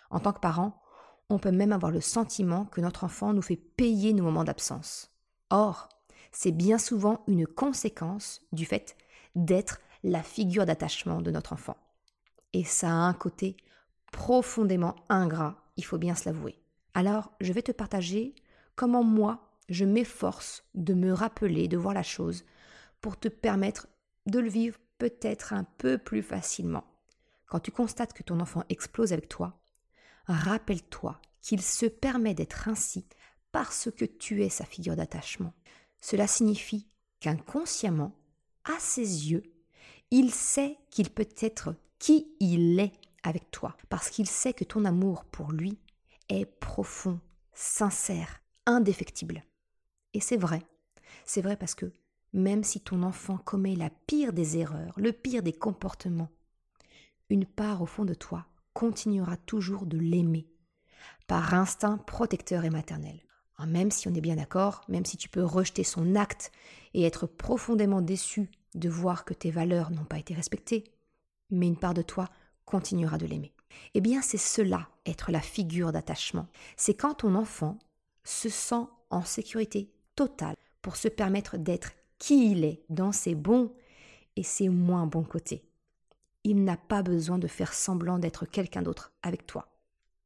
En 0.10 0.20
tant 0.20 0.34
que 0.34 0.40
parent, 0.40 0.82
on 1.30 1.40
peut 1.40 1.52
même 1.52 1.72
avoir 1.74 1.92
le 1.92 2.02
sentiment 2.02 2.66
que 2.66 2.82
notre 2.82 3.04
enfant 3.04 3.34
nous 3.34 3.42
fait 3.42 3.56
payer 3.56 4.14
nos 4.14 4.24
moments 4.24 4.44
d'absence. 4.44 5.12
Or, 5.50 5.90
c'est 6.36 6.52
bien 6.52 6.78
souvent 6.78 7.24
une 7.28 7.48
conséquence 7.48 8.42
du 8.52 8.66
fait 8.66 8.98
d'être 9.36 9.80
la 10.04 10.22
figure 10.22 10.66
d'attachement 10.66 11.22
de 11.22 11.32
notre 11.32 11.54
enfant. 11.54 11.78
Et 12.52 12.66
ça 12.66 12.90
a 12.90 12.92
un 12.92 13.14
côté 13.14 13.56
profondément 14.12 14.96
ingrat, 15.08 15.56
il 15.78 15.86
faut 15.86 15.98
bien 15.98 16.14
se 16.14 16.26
l'avouer. 16.26 16.60
Alors, 16.94 17.32
je 17.40 17.54
vais 17.54 17.62
te 17.62 17.72
partager 17.72 18.36
comment 18.76 19.04
moi, 19.04 19.50
je 19.70 19.86
m'efforce 19.86 20.64
de 20.76 20.94
me 20.94 21.14
rappeler, 21.14 21.70
de 21.70 21.78
voir 21.78 21.94
la 21.94 22.04
chose, 22.04 22.44
pour 23.00 23.18
te 23.18 23.30
permettre 23.30 23.88
de 24.26 24.40
le 24.40 24.50
vivre 24.50 24.78
peut-être 24.98 25.54
un 25.54 25.64
peu 25.64 25.98
plus 25.98 26.22
facilement. 26.22 26.84
Quand 27.48 27.60
tu 27.60 27.72
constates 27.72 28.14
que 28.14 28.24
ton 28.24 28.42
enfant 28.42 28.64
explose 28.68 29.14
avec 29.14 29.30
toi, 29.30 29.62
rappelle-toi 30.28 31.22
qu'il 31.42 31.62
se 31.62 31.86
permet 31.86 32.34
d'être 32.34 32.68
ainsi 32.68 33.08
parce 33.54 33.90
que 33.90 34.04
tu 34.04 34.44
es 34.44 34.50
sa 34.50 34.66
figure 34.66 34.98
d'attachement. 34.98 35.54
Cela 36.06 36.28
signifie 36.28 36.86
qu'inconsciemment, 37.20 38.16
à 38.64 38.78
ses 38.78 39.32
yeux, 39.32 39.42
il 40.12 40.30
sait 40.30 40.78
qu'il 40.92 41.10
peut 41.10 41.28
être 41.40 41.74
qui 41.98 42.28
il 42.40 42.80
est 42.80 42.92
avec 43.24 43.50
toi, 43.50 43.76
parce 43.90 44.12
qu'il 44.12 44.28
sait 44.28 44.54
que 44.54 44.64
ton 44.64 44.86
amour 44.86 45.26
pour 45.26 45.52
lui 45.52 45.80
est 46.30 46.46
profond, 46.46 47.20
sincère, 47.54 48.44
indéfectible. 48.68 49.44
Et 50.14 50.20
c'est 50.20 50.38
vrai, 50.38 50.62
C'est 51.26 51.42
vrai 51.42 51.58
parce 51.58 51.74
que 51.74 51.92
même 52.34 52.64
si 52.64 52.82
ton 52.82 53.02
enfant 53.02 53.40
commet 53.40 53.76
la 53.76 53.90
pire 53.90 54.32
des 54.32 54.60
erreurs, 54.60 54.94
le 54.98 55.12
pire 55.12 55.42
des 55.42 55.54
comportements, 55.54 56.30
une 57.32 57.48
part 57.48 57.82
au 57.82 57.88
fond 57.88 58.06
de 58.06 58.14
toi 58.14 58.46
continuera 58.74 59.38
toujours 59.38 59.88
de 59.88 59.98
l'aimer, 59.98 60.48
par 61.26 61.56
instinct 61.56 61.98
protecteur 61.98 62.64
et 62.64 62.70
maternel. 62.70 63.25
Ah, 63.58 63.66
même 63.66 63.92
si 63.92 64.08
on 64.08 64.14
est 64.14 64.22
bien 64.22 64.36
d'accord, 64.36 64.82
même 64.90 65.06
si 65.06 65.18
tu 65.18 65.30
peux 65.30 65.44
rejeter 65.44 65.84
son 65.84 66.16
acte 66.16 66.52
et 66.94 67.04
être 67.04 67.26
profondément 67.26 68.02
déçu 68.02 68.50
de 68.74 68.90
voir 68.90 69.24
que 69.24 69.34
tes 69.34 69.52
valeurs 69.52 69.92
n'ont 69.92 70.04
pas 70.04 70.20
été 70.20 70.34
respectées, 70.34 70.84
mais 71.50 71.68
une 71.68 71.78
part 71.78 71.94
de 71.94 72.02
toi 72.02 72.28
continuera 72.66 73.18
de 73.18 73.26
l'aimer. 73.26 73.54
Eh 73.94 74.02
bien, 74.02 74.22
c'est 74.22 74.38
cela, 74.38 74.90
être 75.06 75.32
la 75.32 75.42
figure 75.42 75.92
d'attachement. 75.92 76.48
C'est 76.76 76.96
quand 76.96 77.16
ton 77.16 77.36
enfant 77.36 77.78
se 78.24 78.50
sent 78.50 78.86
en 79.10 79.24
sécurité 79.24 79.90
totale 80.16 80.56
pour 80.82 80.96
se 80.96 81.08
permettre 81.08 81.58
d'être 81.58 81.92
qui 82.20 82.52
il 82.52 82.64
est 82.64 82.84
dans 82.90 83.12
ses 83.12 83.36
bons 83.36 83.72
et 84.36 84.44
ses 84.44 84.70
moins 84.70 85.08
bons 85.08 85.24
côtés. 85.24 85.64
Il 86.44 86.64
n'a 86.64 86.78
pas 86.78 87.04
besoin 87.04 87.40
de 87.40 87.48
faire 87.48 87.74
semblant 87.74 88.20
d'être 88.20 88.46
quelqu'un 88.46 88.82
d'autre 88.82 89.14
avec 89.24 89.48
toi. 89.48 89.68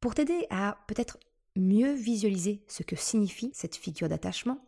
Pour 0.00 0.14
t'aider 0.14 0.46
à 0.50 0.78
peut-être 0.86 1.18
mieux 1.56 1.92
visualiser 1.92 2.62
ce 2.68 2.82
que 2.82 2.96
signifie 2.96 3.50
cette 3.54 3.76
figure 3.76 4.08
d'attachement, 4.08 4.58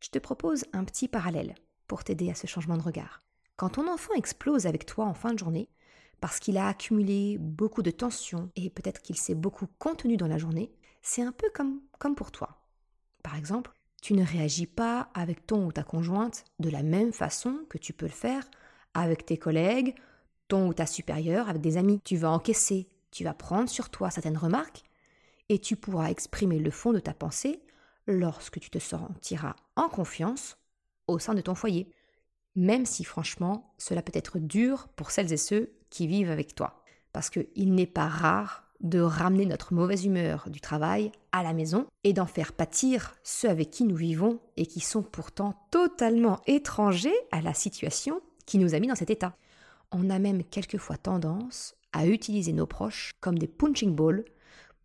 je 0.00 0.08
te 0.08 0.18
propose 0.18 0.64
un 0.72 0.84
petit 0.84 1.08
parallèle 1.08 1.54
pour 1.86 2.04
t'aider 2.04 2.30
à 2.30 2.34
ce 2.34 2.46
changement 2.46 2.76
de 2.76 2.82
regard. 2.82 3.20
Quand 3.56 3.70
ton 3.70 3.90
enfant 3.90 4.14
explose 4.14 4.66
avec 4.66 4.86
toi 4.86 5.06
en 5.06 5.14
fin 5.14 5.32
de 5.32 5.38
journée, 5.38 5.68
parce 6.20 6.38
qu'il 6.38 6.56
a 6.56 6.68
accumulé 6.68 7.38
beaucoup 7.38 7.82
de 7.82 7.90
tensions 7.90 8.50
et 8.56 8.70
peut-être 8.70 9.02
qu'il 9.02 9.16
s'est 9.16 9.34
beaucoup 9.34 9.66
contenu 9.78 10.16
dans 10.16 10.28
la 10.28 10.38
journée, 10.38 10.72
c'est 11.02 11.22
un 11.22 11.32
peu 11.32 11.48
comme, 11.54 11.80
comme 11.98 12.14
pour 12.14 12.32
toi. 12.32 12.60
Par 13.22 13.36
exemple, 13.36 13.72
tu 14.02 14.14
ne 14.14 14.24
réagis 14.24 14.66
pas 14.66 15.10
avec 15.14 15.46
ton 15.46 15.66
ou 15.66 15.72
ta 15.72 15.82
conjointe 15.82 16.44
de 16.58 16.70
la 16.70 16.82
même 16.82 17.12
façon 17.12 17.60
que 17.68 17.78
tu 17.78 17.92
peux 17.92 18.06
le 18.06 18.12
faire 18.12 18.48
avec 18.94 19.26
tes 19.26 19.36
collègues, 19.36 19.94
ton 20.48 20.68
ou 20.68 20.74
ta 20.74 20.86
supérieure, 20.86 21.48
avec 21.48 21.60
des 21.60 21.76
amis. 21.76 22.00
Tu 22.04 22.16
vas 22.16 22.30
encaisser, 22.30 22.88
tu 23.10 23.24
vas 23.24 23.34
prendre 23.34 23.68
sur 23.68 23.90
toi 23.90 24.10
certaines 24.10 24.38
remarques 24.38 24.82
et 25.48 25.58
tu 25.58 25.76
pourras 25.76 26.10
exprimer 26.10 26.58
le 26.58 26.70
fond 26.70 26.92
de 26.92 26.98
ta 26.98 27.14
pensée 27.14 27.62
lorsque 28.06 28.60
tu 28.60 28.70
te 28.70 28.78
sentiras 28.78 29.56
en 29.76 29.88
confiance 29.88 30.56
au 31.06 31.18
sein 31.18 31.34
de 31.34 31.40
ton 31.40 31.54
foyer, 31.54 31.90
même 32.54 32.86
si 32.86 33.04
franchement 33.04 33.74
cela 33.78 34.02
peut 34.02 34.12
être 34.14 34.38
dur 34.38 34.88
pour 34.96 35.10
celles 35.10 35.32
et 35.32 35.36
ceux 35.36 35.72
qui 35.90 36.06
vivent 36.06 36.30
avec 36.30 36.54
toi, 36.54 36.82
parce 37.12 37.30
qu'il 37.30 37.74
n'est 37.74 37.86
pas 37.86 38.08
rare 38.08 38.64
de 38.80 39.00
ramener 39.00 39.46
notre 39.46 39.72
mauvaise 39.72 40.04
humeur 40.04 40.50
du 40.50 40.60
travail 40.60 41.10
à 41.32 41.42
la 41.42 41.54
maison 41.54 41.86
et 42.04 42.12
d'en 42.12 42.26
faire 42.26 42.52
pâtir 42.52 43.14
ceux 43.22 43.48
avec 43.48 43.70
qui 43.70 43.84
nous 43.84 43.96
vivons 43.96 44.38
et 44.56 44.66
qui 44.66 44.80
sont 44.80 45.02
pourtant 45.02 45.54
totalement 45.70 46.40
étrangers 46.46 47.16
à 47.32 47.40
la 47.40 47.54
situation 47.54 48.20
qui 48.44 48.58
nous 48.58 48.74
a 48.74 48.78
mis 48.78 48.86
dans 48.86 48.94
cet 48.94 49.10
état. 49.10 49.34
On 49.92 50.10
a 50.10 50.18
même 50.18 50.44
quelquefois 50.44 50.96
tendance 50.96 51.74
à 51.92 52.06
utiliser 52.06 52.52
nos 52.52 52.66
proches 52.66 53.12
comme 53.20 53.38
des 53.38 53.48
punching 53.48 53.94
balls 53.94 54.24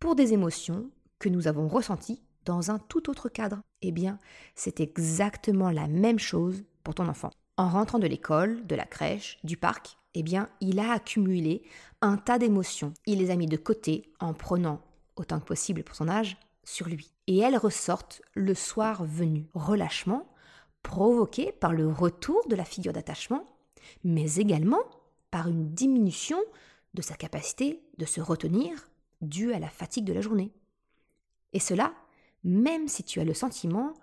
pour 0.02 0.16
des 0.16 0.32
émotions 0.32 0.90
que 1.20 1.28
nous 1.28 1.46
avons 1.46 1.68
ressenties 1.68 2.20
dans 2.44 2.72
un 2.72 2.80
tout 2.80 3.08
autre 3.08 3.28
cadre. 3.28 3.60
Eh 3.82 3.92
bien, 3.92 4.18
c'est 4.56 4.80
exactement 4.80 5.70
la 5.70 5.86
même 5.86 6.18
chose 6.18 6.64
pour 6.82 6.96
ton 6.96 7.06
enfant. 7.06 7.30
En 7.56 7.68
rentrant 7.68 8.00
de 8.00 8.08
l'école, 8.08 8.66
de 8.66 8.74
la 8.74 8.84
crèche, 8.84 9.38
du 9.44 9.56
parc, 9.56 9.96
eh 10.14 10.24
bien, 10.24 10.48
il 10.60 10.80
a 10.80 10.90
accumulé 10.90 11.62
un 12.00 12.16
tas 12.16 12.40
d'émotions. 12.40 12.92
Il 13.06 13.20
les 13.20 13.30
a 13.30 13.36
mis 13.36 13.46
de 13.46 13.56
côté 13.56 14.10
en 14.18 14.34
prenant, 14.34 14.80
autant 15.14 15.38
que 15.38 15.46
possible 15.46 15.84
pour 15.84 15.94
son 15.94 16.08
âge, 16.08 16.36
sur 16.64 16.88
lui. 16.88 17.12
Et 17.28 17.38
elles 17.38 17.56
ressortent 17.56 18.22
le 18.34 18.54
soir 18.54 19.04
venu. 19.04 19.46
Relâchement 19.54 20.26
provoqué 20.82 21.52
par 21.52 21.72
le 21.72 21.86
retour 21.86 22.42
de 22.48 22.56
la 22.56 22.64
figure 22.64 22.92
d'attachement, 22.92 23.46
mais 24.02 24.34
également 24.34 24.82
par 25.30 25.46
une 25.46 25.72
diminution 25.72 26.42
de 26.92 27.02
sa 27.02 27.14
capacité 27.14 27.84
de 27.98 28.04
se 28.04 28.20
retenir 28.20 28.88
due 29.22 29.52
à 29.52 29.58
la 29.58 29.68
fatigue 29.68 30.04
de 30.04 30.12
la 30.12 30.20
journée. 30.20 30.52
Et 31.52 31.60
cela, 31.60 31.94
même 32.44 32.88
si 32.88 33.04
tu 33.04 33.20
as 33.20 33.24
le 33.24 33.34
sentiment 33.34 33.94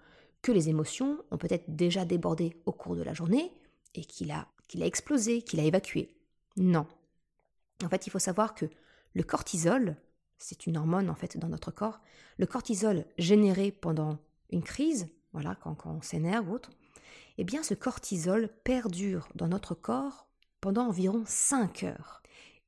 que 0.41 0.51
les 0.51 0.69
émotions 0.69 1.17
ont 1.31 1.38
peut-être 1.38 1.75
déjà 1.75 2.05
débordé 2.05 2.57
au 2.65 2.71
cours 2.71 2.95
de 2.95 3.03
la 3.03 3.13
journée 3.13 3.51
et 3.95 4.05
qu'il 4.05 4.31
a, 4.31 4.47
explosé, 4.79 5.41
qu'il 5.41 5.59
a 5.59 5.63
évacué. 5.63 6.15
Non. 6.55 6.88
En 7.83 7.89
fait, 7.89 8.07
il 8.07 8.09
faut 8.09 8.19
savoir 8.19 8.55
que 8.55 8.65
le 9.13 9.23
cortisol, 9.23 9.95
c'est 10.38 10.67
une 10.67 10.77
hormone 10.77 11.09
en 11.09 11.15
fait 11.15 11.38
dans 11.38 11.49
notre 11.49 11.71
corps, 11.71 11.99
le 12.38 12.45
cortisol 12.45 13.05
généré 13.17 13.71
pendant 13.71 14.17
une 14.49 14.63
crise, 14.63 15.09
voilà, 15.33 15.55
quand, 15.55 15.75
quand 15.75 15.91
on 15.91 16.01
s'énerve 16.01 16.49
ou 16.49 16.53
autre, 16.53 16.71
eh 17.38 17.43
bien 17.43 17.63
ce 17.63 17.73
cortisol 17.73 18.49
perdure 18.63 19.27
dans 19.35 19.47
notre 19.47 19.75
corps 19.75 20.27
pendant 20.61 20.88
environ 20.88 21.23
5 21.25 21.83
heures. 21.83 22.21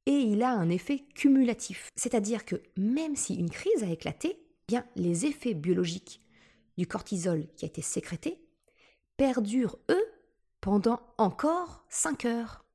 Et 0.05 0.17
il 0.17 0.41
a 0.43 0.51
un 0.51 0.70
effet 0.70 1.05
cumulatif. 1.15 1.89
C'est-à-dire 1.96 2.46
que 2.46 2.55
même 2.77 3.15
si 3.15 3.36
une 3.36 3.50
crise 3.50 3.84
a 3.84 3.89
éclaté, 3.89 4.38
eh 4.39 4.65
bien 4.67 4.86
les 4.96 5.25
effets 5.25 5.53
biologiques 5.53 6.22
du 6.77 6.88
cortisol 6.88 7.48
qui 7.55 7.65
a 7.65 7.67
été 7.67 7.81
sécrété 7.81 8.41
perdurent, 9.17 9.77
eux, 9.89 10.05
pendant 10.62 11.01
encore 11.17 11.86
5 11.89 12.25
heures. 12.25 12.65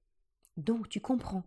Donc 0.56 0.88
tu 0.88 1.00
comprends 1.00 1.44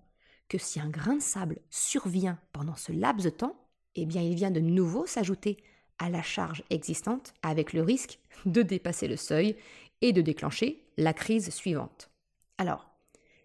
que 0.50 0.58
si 0.58 0.80
un 0.80 0.90
grain 0.90 1.16
de 1.16 1.22
sable 1.22 1.60
survient 1.70 2.40
pendant 2.52 2.76
ce 2.76 2.92
laps 2.92 3.24
de 3.24 3.30
temps, 3.30 3.56
eh 3.96 4.06
bien 4.06 4.22
il 4.22 4.36
vient 4.36 4.52
de 4.52 4.60
nouveau 4.60 5.06
s'ajouter 5.06 5.58
à 6.00 6.10
la 6.10 6.22
charge 6.22 6.64
existante 6.70 7.34
avec 7.44 7.74
le 7.74 7.82
risque 7.82 8.20
de 8.46 8.62
dépasser 8.62 9.08
le 9.08 9.18
seuil 9.18 9.56
et 10.02 10.14
de 10.14 10.22
déclencher 10.22 10.84
la 10.98 11.14
crise 11.14 11.50
suivante. 11.50 12.10
Alors, 12.58 12.90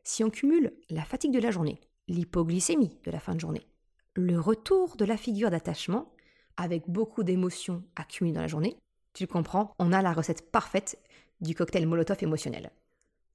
si 0.04 0.24
on 0.24 0.30
cumule 0.30 0.72
la 0.90 1.04
fatigue 1.04 1.32
de 1.32 1.40
la 1.40 1.50
journée, 1.50 1.80
l'hypoglycémie 2.08 2.98
de 3.04 3.10
la 3.10 3.20
fin 3.20 3.34
de 3.34 3.40
journée, 3.40 3.66
le 4.14 4.38
retour 4.38 4.96
de 4.96 5.04
la 5.04 5.16
figure 5.16 5.50
d'attachement 5.50 6.12
avec 6.56 6.88
beaucoup 6.88 7.24
d'émotions 7.24 7.82
accumulées 7.96 8.34
dans 8.34 8.42
la 8.42 8.46
journée, 8.46 8.76
tu 9.12 9.26
comprends, 9.26 9.72
on 9.78 9.92
a 9.92 10.02
la 10.02 10.12
recette 10.12 10.50
parfaite 10.50 10.98
du 11.40 11.54
cocktail 11.54 11.86
Molotov 11.86 12.18
émotionnel. 12.22 12.70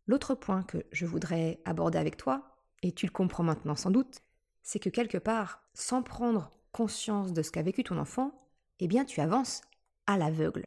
L'autre 0.07 0.35
point 0.35 0.63
que 0.63 0.85
je 0.91 1.05
voudrais 1.05 1.59
aborder 1.65 1.97
avec 1.97 2.17
toi, 2.17 2.55
et 2.81 2.91
tu 2.91 3.05
le 3.05 3.11
comprends 3.11 3.43
maintenant 3.43 3.75
sans 3.75 3.91
doute, 3.91 4.21
c'est 4.63 4.79
que 4.79 4.89
quelque 4.89 5.17
part, 5.17 5.61
sans 5.73 6.01
prendre 6.01 6.51
conscience 6.71 7.33
de 7.33 7.41
ce 7.41 7.51
qu'a 7.51 7.61
vécu 7.61 7.83
ton 7.83 7.97
enfant, 7.97 8.31
eh 8.79 8.87
bien 8.87 9.05
tu 9.05 9.21
avances 9.21 9.61
à 10.07 10.17
l'aveugle. 10.17 10.65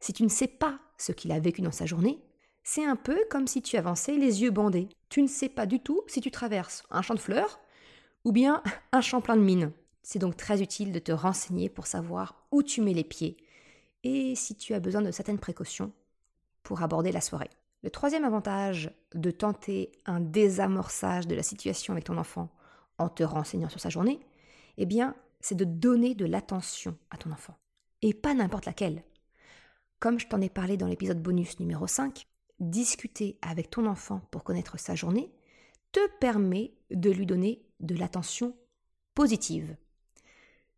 Si 0.00 0.12
tu 0.12 0.22
ne 0.22 0.28
sais 0.28 0.48
pas 0.48 0.78
ce 0.96 1.12
qu'il 1.12 1.32
a 1.32 1.40
vécu 1.40 1.62
dans 1.62 1.72
sa 1.72 1.86
journée, 1.86 2.20
c'est 2.70 2.84
un 2.84 2.96
peu 2.96 3.18
comme 3.30 3.46
si 3.46 3.62
tu 3.62 3.78
avançais 3.78 4.18
les 4.18 4.42
yeux 4.42 4.50
bandés. 4.50 4.90
Tu 5.08 5.22
ne 5.22 5.26
sais 5.26 5.48
pas 5.48 5.64
du 5.64 5.80
tout 5.80 6.02
si 6.06 6.20
tu 6.20 6.30
traverses 6.30 6.82
un 6.90 7.00
champ 7.00 7.14
de 7.14 7.18
fleurs 7.18 7.60
ou 8.24 8.32
bien 8.32 8.62
un 8.92 9.00
champ 9.00 9.22
plein 9.22 9.36
de 9.36 9.42
mines. 9.42 9.72
C'est 10.02 10.18
donc 10.18 10.36
très 10.36 10.60
utile 10.60 10.92
de 10.92 10.98
te 10.98 11.10
renseigner 11.10 11.70
pour 11.70 11.86
savoir 11.86 12.46
où 12.50 12.62
tu 12.62 12.82
mets 12.82 12.92
les 12.92 13.04
pieds 13.04 13.38
et 14.04 14.34
si 14.34 14.54
tu 14.54 14.74
as 14.74 14.80
besoin 14.80 15.00
de 15.00 15.10
certaines 15.10 15.38
précautions 15.38 15.92
pour 16.62 16.82
aborder 16.82 17.10
la 17.10 17.22
soirée. 17.22 17.48
Le 17.82 17.88
troisième 17.88 18.26
avantage 18.26 18.90
de 19.14 19.30
tenter 19.30 19.90
un 20.04 20.20
désamorçage 20.20 21.26
de 21.26 21.34
la 21.34 21.42
situation 21.42 21.94
avec 21.94 22.04
ton 22.04 22.18
enfant 22.18 22.50
en 22.98 23.08
te 23.08 23.22
renseignant 23.22 23.70
sur 23.70 23.80
sa 23.80 23.88
journée, 23.88 24.20
eh 24.76 24.84
bien, 24.84 25.16
c'est 25.40 25.54
de 25.54 25.64
donner 25.64 26.14
de 26.14 26.26
l'attention 26.26 26.98
à 27.10 27.16
ton 27.16 27.32
enfant. 27.32 27.56
Et 28.02 28.12
pas 28.12 28.34
n'importe 28.34 28.66
laquelle. 28.66 29.04
Comme 30.00 30.20
je 30.20 30.26
t'en 30.26 30.42
ai 30.42 30.50
parlé 30.50 30.76
dans 30.76 30.86
l'épisode 30.86 31.22
bonus 31.22 31.60
numéro 31.60 31.86
5, 31.86 32.26
discuter 32.60 33.38
avec 33.42 33.70
ton 33.70 33.86
enfant 33.86 34.20
pour 34.30 34.44
connaître 34.44 34.78
sa 34.78 34.94
journée 34.94 35.32
te 35.92 36.00
permet 36.18 36.72
de 36.90 37.10
lui 37.10 37.26
donner 37.26 37.62
de 37.80 37.94
l'attention 37.94 38.56
positive. 39.14 39.76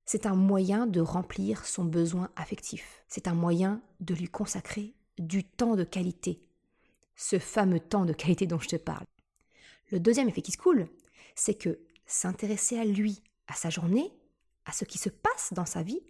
C'est 0.04 0.26
un 0.26 0.34
moyen 0.34 0.86
de 0.86 1.00
remplir 1.00 1.66
son 1.66 1.84
besoin 1.84 2.30
affectif. 2.36 3.04
C'est 3.08 3.28
un 3.28 3.34
moyen 3.34 3.80
de 4.00 4.14
lui 4.14 4.28
consacrer 4.28 4.94
du 5.18 5.44
temps 5.44 5.76
de 5.76 5.84
qualité. 5.84 6.42
Ce 7.16 7.38
fameux 7.38 7.80
temps 7.80 8.04
de 8.04 8.12
qualité 8.12 8.46
dont 8.46 8.58
je 8.58 8.68
te 8.68 8.76
parle. 8.76 9.04
Le 9.90 10.00
deuxième 10.00 10.28
effet 10.28 10.42
qui 10.42 10.52
se 10.52 10.58
coule, 10.58 10.88
c'est 11.34 11.54
que 11.54 11.80
s'intéresser 12.06 12.78
à 12.78 12.84
lui, 12.84 13.22
à 13.46 13.54
sa 13.54 13.70
journée, 13.70 14.12
à 14.64 14.72
ce 14.72 14.84
qui 14.84 14.98
se 14.98 15.10
passe 15.10 15.52
dans 15.52 15.66
sa 15.66 15.82
vie, 15.82 16.00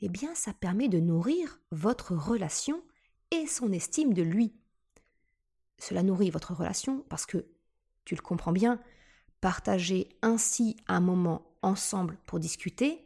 eh 0.00 0.08
bien 0.08 0.34
ça 0.34 0.52
permet 0.52 0.88
de 0.88 1.00
nourrir 1.00 1.60
votre 1.70 2.14
relation 2.14 2.82
et 3.30 3.46
son 3.46 3.72
estime 3.72 4.14
de 4.14 4.22
lui. 4.22 4.54
Cela 5.78 6.02
nourrit 6.02 6.30
votre 6.30 6.54
relation 6.54 7.04
parce 7.08 7.26
que, 7.26 7.46
tu 8.04 8.14
le 8.14 8.20
comprends 8.20 8.52
bien, 8.52 8.80
partager 9.40 10.08
ainsi 10.22 10.76
un 10.88 11.00
moment 11.00 11.46
ensemble 11.62 12.18
pour 12.26 12.40
discuter, 12.40 13.04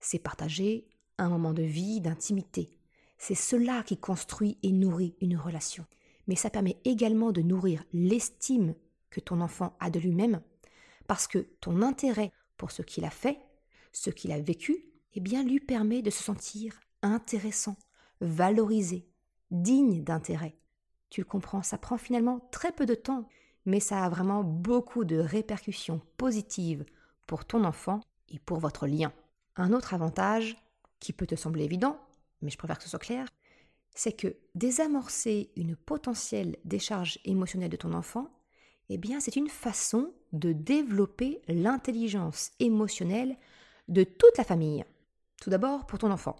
c'est 0.00 0.18
partager 0.18 0.88
un 1.18 1.28
moment 1.28 1.52
de 1.52 1.62
vie, 1.62 2.00
d'intimité. 2.00 2.76
C'est 3.18 3.34
cela 3.34 3.82
qui 3.82 3.98
construit 3.98 4.58
et 4.62 4.72
nourrit 4.72 5.14
une 5.20 5.36
relation. 5.36 5.86
Mais 6.26 6.36
ça 6.36 6.50
permet 6.50 6.78
également 6.84 7.32
de 7.32 7.42
nourrir 7.42 7.84
l'estime 7.92 8.74
que 9.10 9.20
ton 9.20 9.40
enfant 9.40 9.76
a 9.80 9.90
de 9.90 9.98
lui-même, 9.98 10.40
parce 11.06 11.26
que 11.26 11.38
ton 11.60 11.82
intérêt 11.82 12.32
pour 12.56 12.70
ce 12.70 12.82
qu'il 12.82 13.04
a 13.04 13.10
fait, 13.10 13.40
ce 13.92 14.10
qu'il 14.10 14.32
a 14.32 14.40
vécu, 14.40 14.86
eh 15.14 15.20
bien, 15.20 15.42
lui 15.42 15.60
permet 15.60 16.02
de 16.02 16.10
se 16.10 16.22
sentir 16.22 16.80
intéressant, 17.02 17.76
valorisé, 18.20 19.08
digne 19.50 20.04
d'intérêt. 20.04 20.56
Tu 21.10 21.20
le 21.20 21.26
comprends, 21.26 21.62
ça 21.62 21.78
prend 21.78 21.98
finalement 21.98 22.40
très 22.50 22.72
peu 22.72 22.86
de 22.86 22.94
temps, 22.94 23.28
mais 23.66 23.80
ça 23.80 24.04
a 24.04 24.08
vraiment 24.08 24.42
beaucoup 24.42 25.04
de 25.04 25.18
répercussions 25.18 26.00
positives 26.16 26.84
pour 27.26 27.44
ton 27.44 27.64
enfant 27.64 28.00
et 28.28 28.38
pour 28.38 28.58
votre 28.58 28.86
lien. 28.86 29.12
Un 29.56 29.72
autre 29.72 29.92
avantage, 29.92 30.56
qui 31.00 31.12
peut 31.12 31.26
te 31.26 31.34
sembler 31.34 31.64
évident, 31.64 31.98
mais 32.42 32.50
je 32.50 32.58
préfère 32.58 32.78
que 32.78 32.84
ce 32.84 32.90
soit 32.90 32.98
clair, 32.98 33.26
c'est 33.94 34.12
que 34.12 34.36
désamorcer 34.54 35.50
une 35.56 35.74
potentielle 35.74 36.56
décharge 36.64 37.18
émotionnelle 37.24 37.70
de 37.70 37.76
ton 37.76 37.92
enfant, 37.92 38.28
eh 38.88 38.98
bien 38.98 39.20
c'est 39.20 39.36
une 39.36 39.48
façon 39.48 40.12
de 40.32 40.52
développer 40.52 41.42
l'intelligence 41.48 42.52
émotionnelle 42.60 43.36
de 43.88 44.04
toute 44.04 44.38
la 44.38 44.44
famille. 44.44 44.84
Tout 45.40 45.50
d'abord 45.50 45.86
pour 45.86 45.98
ton 45.98 46.10
enfant. 46.10 46.36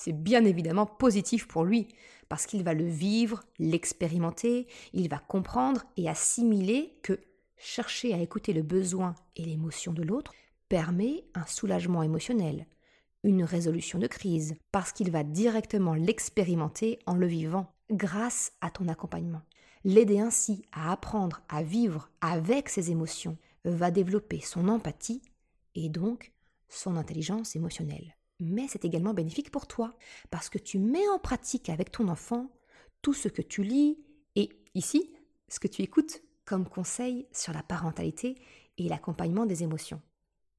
C'est 0.00 0.12
bien 0.12 0.44
évidemment 0.44 0.86
positif 0.86 1.48
pour 1.48 1.64
lui, 1.64 1.88
parce 2.28 2.46
qu'il 2.46 2.62
va 2.62 2.72
le 2.72 2.86
vivre, 2.86 3.42
l'expérimenter, 3.58 4.68
il 4.92 5.08
va 5.08 5.18
comprendre 5.18 5.82
et 5.96 6.08
assimiler 6.08 6.96
que 7.02 7.18
chercher 7.56 8.14
à 8.14 8.20
écouter 8.20 8.52
le 8.52 8.62
besoin 8.62 9.16
et 9.34 9.44
l'émotion 9.44 9.92
de 9.92 10.04
l'autre 10.04 10.34
permet 10.68 11.24
un 11.34 11.44
soulagement 11.46 12.04
émotionnel, 12.04 12.68
une 13.24 13.42
résolution 13.42 13.98
de 13.98 14.06
crise, 14.06 14.54
parce 14.70 14.92
qu'il 14.92 15.10
va 15.10 15.24
directement 15.24 15.94
l'expérimenter 15.94 17.00
en 17.06 17.16
le 17.16 17.26
vivant, 17.26 17.74
grâce 17.90 18.52
à 18.60 18.70
ton 18.70 18.86
accompagnement. 18.86 19.42
L'aider 19.82 20.20
ainsi 20.20 20.62
à 20.70 20.92
apprendre 20.92 21.40
à 21.48 21.64
vivre 21.64 22.08
avec 22.20 22.68
ses 22.68 22.92
émotions 22.92 23.36
va 23.64 23.90
développer 23.90 24.38
son 24.42 24.68
empathie 24.68 25.22
et 25.74 25.88
donc 25.88 26.30
son 26.68 26.94
intelligence 26.96 27.56
émotionnelle. 27.56 28.14
Mais 28.40 28.68
c'est 28.68 28.84
également 28.84 29.14
bénéfique 29.14 29.50
pour 29.50 29.66
toi, 29.66 29.94
parce 30.30 30.48
que 30.48 30.58
tu 30.58 30.78
mets 30.78 31.08
en 31.08 31.18
pratique 31.18 31.68
avec 31.68 31.90
ton 31.90 32.08
enfant 32.08 32.50
tout 33.02 33.14
ce 33.14 33.28
que 33.28 33.42
tu 33.42 33.62
lis 33.62 33.98
et 34.36 34.50
ici, 34.74 35.12
ce 35.48 35.60
que 35.60 35.68
tu 35.68 35.82
écoutes 35.82 36.22
comme 36.44 36.68
conseil 36.68 37.26
sur 37.32 37.52
la 37.52 37.62
parentalité 37.62 38.36
et 38.78 38.88
l'accompagnement 38.88 39.46
des 39.46 39.62
émotions. 39.62 40.00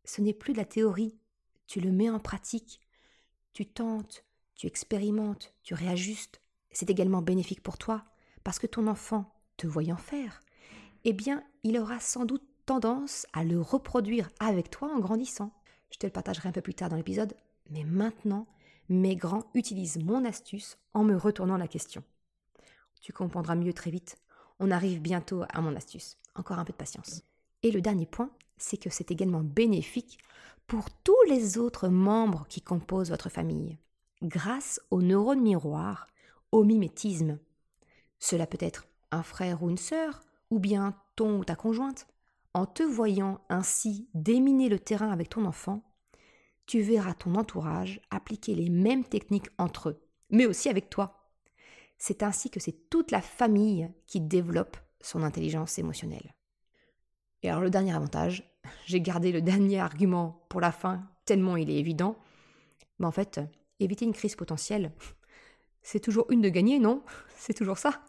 Ce 0.05 0.21
n'est 0.21 0.33
plus 0.33 0.53
de 0.53 0.57
la 0.57 0.65
théorie, 0.65 1.17
tu 1.67 1.79
le 1.81 1.91
mets 1.91 2.09
en 2.09 2.19
pratique, 2.19 2.79
tu 3.53 3.65
tentes, 3.65 4.25
tu 4.55 4.67
expérimentes, 4.67 5.53
tu 5.63 5.73
réajustes. 5.73 6.41
C'est 6.71 6.89
également 6.89 7.21
bénéfique 7.21 7.63
pour 7.63 7.77
toi, 7.77 8.05
parce 8.43 8.59
que 8.59 8.67
ton 8.67 8.87
enfant, 8.87 9.33
te 9.57 9.67
voyant 9.67 9.97
faire, 9.97 10.41
eh 11.05 11.13
bien, 11.13 11.43
il 11.63 11.77
aura 11.77 11.99
sans 11.99 12.25
doute 12.25 12.43
tendance 12.65 13.25
à 13.33 13.43
le 13.43 13.59
reproduire 13.59 14.29
avec 14.39 14.69
toi 14.69 14.93
en 14.93 14.99
grandissant. 14.99 15.53
Je 15.91 15.97
te 15.97 16.05
le 16.05 16.11
partagerai 16.11 16.49
un 16.49 16.51
peu 16.51 16.61
plus 16.61 16.75
tard 16.75 16.89
dans 16.89 16.97
l'épisode, 16.97 17.35
mais 17.71 17.83
maintenant, 17.83 18.47
mes 18.89 19.15
grands 19.15 19.45
utilisent 19.53 20.03
mon 20.03 20.25
astuce 20.25 20.77
en 20.93 21.03
me 21.03 21.15
retournant 21.15 21.57
la 21.57 21.67
question. 21.67 22.03
Tu 23.01 23.13
comprendras 23.13 23.55
mieux 23.55 23.73
très 23.73 23.91
vite. 23.91 24.17
On 24.59 24.71
arrive 24.71 25.01
bientôt 25.01 25.43
à 25.53 25.61
mon 25.61 25.75
astuce. 25.75 26.17
Encore 26.35 26.59
un 26.59 26.65
peu 26.65 26.73
de 26.73 26.77
patience. 26.77 27.23
Et 27.63 27.71
le 27.71 27.81
dernier 27.81 28.05
point, 28.05 28.29
c'est 28.57 28.77
que 28.77 28.89
c'est 28.89 29.11
également 29.11 29.41
bénéfique 29.41 30.19
pour 30.67 30.89
tous 31.03 31.21
les 31.27 31.57
autres 31.57 31.87
membres 31.87 32.45
qui 32.47 32.61
composent 32.61 33.09
votre 33.09 33.29
famille, 33.29 33.77
grâce 34.21 34.79
aux 34.91 35.01
neurones 35.01 35.41
miroirs, 35.41 36.07
au 36.51 36.63
mimétisme. 36.63 37.39
Cela 38.19 38.45
peut 38.45 38.57
être 38.61 38.85
un 39.11 39.23
frère 39.23 39.63
ou 39.63 39.69
une 39.69 39.77
sœur, 39.77 40.21
ou 40.51 40.59
bien 40.59 40.95
ton 41.15 41.39
ou 41.39 41.45
ta 41.45 41.55
conjointe. 41.55 42.07
En 42.53 42.65
te 42.65 42.83
voyant 42.83 43.39
ainsi 43.49 44.07
déminer 44.13 44.69
le 44.69 44.79
terrain 44.79 45.11
avec 45.11 45.29
ton 45.29 45.45
enfant, 45.45 45.83
tu 46.69 46.81
verras 46.81 47.15
ton 47.15 47.33
entourage 47.33 47.99
appliquer 48.11 48.53
les 48.53 48.69
mêmes 48.69 49.03
techniques 49.03 49.49
entre 49.57 49.89
eux, 49.89 50.07
mais 50.29 50.45
aussi 50.45 50.69
avec 50.69 50.91
toi. 50.91 51.31
C'est 51.97 52.21
ainsi 52.21 52.51
que 52.51 52.59
c'est 52.59 52.91
toute 52.91 53.09
la 53.09 53.23
famille 53.23 53.89
qui 54.05 54.21
développe 54.21 54.77
son 55.01 55.23
intelligence 55.23 55.79
émotionnelle. 55.79 56.35
Et 57.41 57.49
alors 57.49 57.63
le 57.63 57.71
dernier 57.71 57.95
avantage, 57.95 58.55
j'ai 58.85 59.01
gardé 59.01 59.31
le 59.31 59.41
dernier 59.41 59.79
argument 59.79 60.45
pour 60.47 60.61
la 60.61 60.71
fin, 60.71 61.09
tellement 61.25 61.57
il 61.57 61.71
est 61.71 61.79
évident, 61.79 62.19
mais 62.99 63.07
en 63.07 63.11
fait, 63.11 63.41
éviter 63.79 64.05
une 64.05 64.13
crise 64.13 64.35
potentielle, 64.35 64.91
c'est 65.81 65.99
toujours 65.99 66.27
une 66.29 66.41
de 66.41 66.49
gagner, 66.49 66.77
non? 66.77 67.01
C'est 67.35 67.55
toujours 67.55 67.79
ça. 67.79 68.05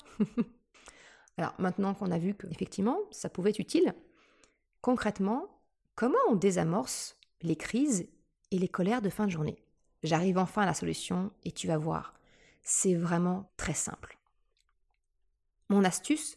alors 1.39 1.55
maintenant 1.59 1.95
qu'on 1.95 2.11
a 2.11 2.19
vu 2.19 2.35
que 2.35 2.47
effectivement 2.49 2.99
ça 3.11 3.31
pouvait 3.31 3.51
être 3.51 3.59
utile, 3.59 3.95
concrètement, 4.83 5.63
comment 5.95 6.19
on 6.29 6.35
désamorce 6.35 7.17
les 7.41 7.57
crises 7.57 8.07
et 8.51 8.59
les 8.59 8.69
colères 8.69 9.03
de 9.03 9.11
fin 9.11 9.27
de 9.27 9.31
journée. 9.31 9.63
J'arrive 10.03 10.39
enfin 10.39 10.63
à 10.63 10.67
la 10.67 10.75
solution 10.75 11.31
et 11.45 11.53
tu 11.53 11.67
vas 11.67 11.79
voir, 11.79 12.15
c'est 12.63 12.95
vraiment 12.95 13.51
très 13.57 13.75
simple. 13.75 14.19
Mon 15.69 15.85
astuce, 15.85 16.37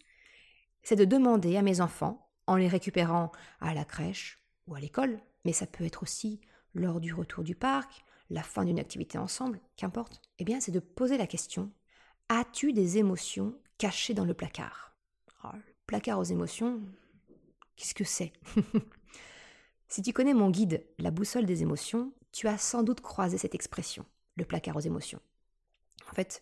c'est 0.84 0.96
de 0.96 1.06
demander 1.06 1.58
à 1.58 1.62
mes 1.62 1.82
enfants 1.82 2.30
en 2.46 2.56
les 2.56 2.68
récupérant 2.68 3.32
à 3.62 3.74
la 3.74 3.86
crèche 3.86 4.40
ou 4.68 4.76
à 4.76 4.80
l'école, 4.80 5.20
mais 5.46 5.54
ça 5.54 5.66
peut 5.66 5.86
être 5.86 6.04
aussi 6.04 6.42
lors 6.74 7.00
du 7.00 7.14
retour 7.14 7.44
du 7.44 7.56
parc, 7.56 8.04
la 8.30 8.44
fin 8.44 8.66
d'une 8.66 8.80
activité 8.80 9.18
ensemble, 9.18 9.60
qu'importe, 9.78 10.22
eh 10.40 10.44
bien 10.44 10.60
c'est 10.60 10.72
de 10.72 10.80
poser 10.80 11.18
la 11.18 11.28
question 11.28 11.72
As-tu 12.30 12.74
des 12.74 12.98
émotions 12.98 13.56
cachées 13.78 14.14
dans 14.14 14.26
le 14.26 14.34
placard? 14.34 14.96
Le 15.44 15.60
placard 15.86 16.20
aux 16.20 16.24
émotions, 16.24 16.82
qu'est-ce 17.76 17.94
que 17.94 18.04
c'est? 18.04 18.34
Si 19.94 20.02
tu 20.02 20.12
connais 20.12 20.34
mon 20.34 20.50
guide 20.50 20.84
La 20.98 21.12
boussole 21.12 21.46
des 21.46 21.62
émotions, 21.62 22.14
tu 22.32 22.48
as 22.48 22.58
sans 22.58 22.82
doute 22.82 23.02
croisé 23.02 23.38
cette 23.38 23.54
expression, 23.54 24.08
le 24.38 24.44
placard 24.44 24.76
aux 24.76 24.80
émotions. 24.80 25.20
En 26.10 26.16
fait, 26.16 26.42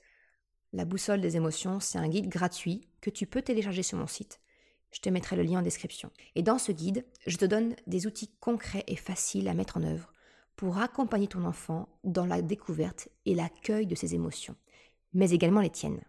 la 0.72 0.86
boussole 0.86 1.20
des 1.20 1.36
émotions, 1.36 1.82
c'est 1.82 1.98
un 1.98 2.08
guide 2.08 2.30
gratuit 2.30 2.88
que 3.02 3.10
tu 3.10 3.26
peux 3.28 3.42
télécharger 3.42 3.84
sur 3.84 3.98
mon 3.98 4.08
site 4.08 4.40
je 4.94 5.02
te 5.02 5.10
mettrai 5.10 5.36
le 5.36 5.44
lien 5.44 5.60
en 5.60 5.64
description. 5.64 6.12
Et 6.36 6.44
dans 6.44 6.58
ce 6.58 6.72
guide, 6.72 7.06
je 7.28 7.36
te 7.36 7.44
donne 7.44 7.76
des 7.88 8.08
outils 8.08 8.32
concrets 8.40 8.86
et 8.88 8.96
faciles 8.96 9.50
à 9.50 9.54
mettre 9.54 9.76
en 9.76 9.84
œuvre 9.84 10.14
pour 10.56 10.78
accompagner 10.78 11.28
ton 11.28 11.44
enfant 11.44 11.90
dans 12.06 12.26
la 12.26 12.42
découverte 12.42 13.10
et 13.26 13.36
l'accueil 13.36 13.86
de 13.86 13.96
ses 13.96 14.16
émotions, 14.16 14.56
mais 15.14 15.32
également 15.32 15.60
les 15.60 15.70
tiennes. 15.70 16.04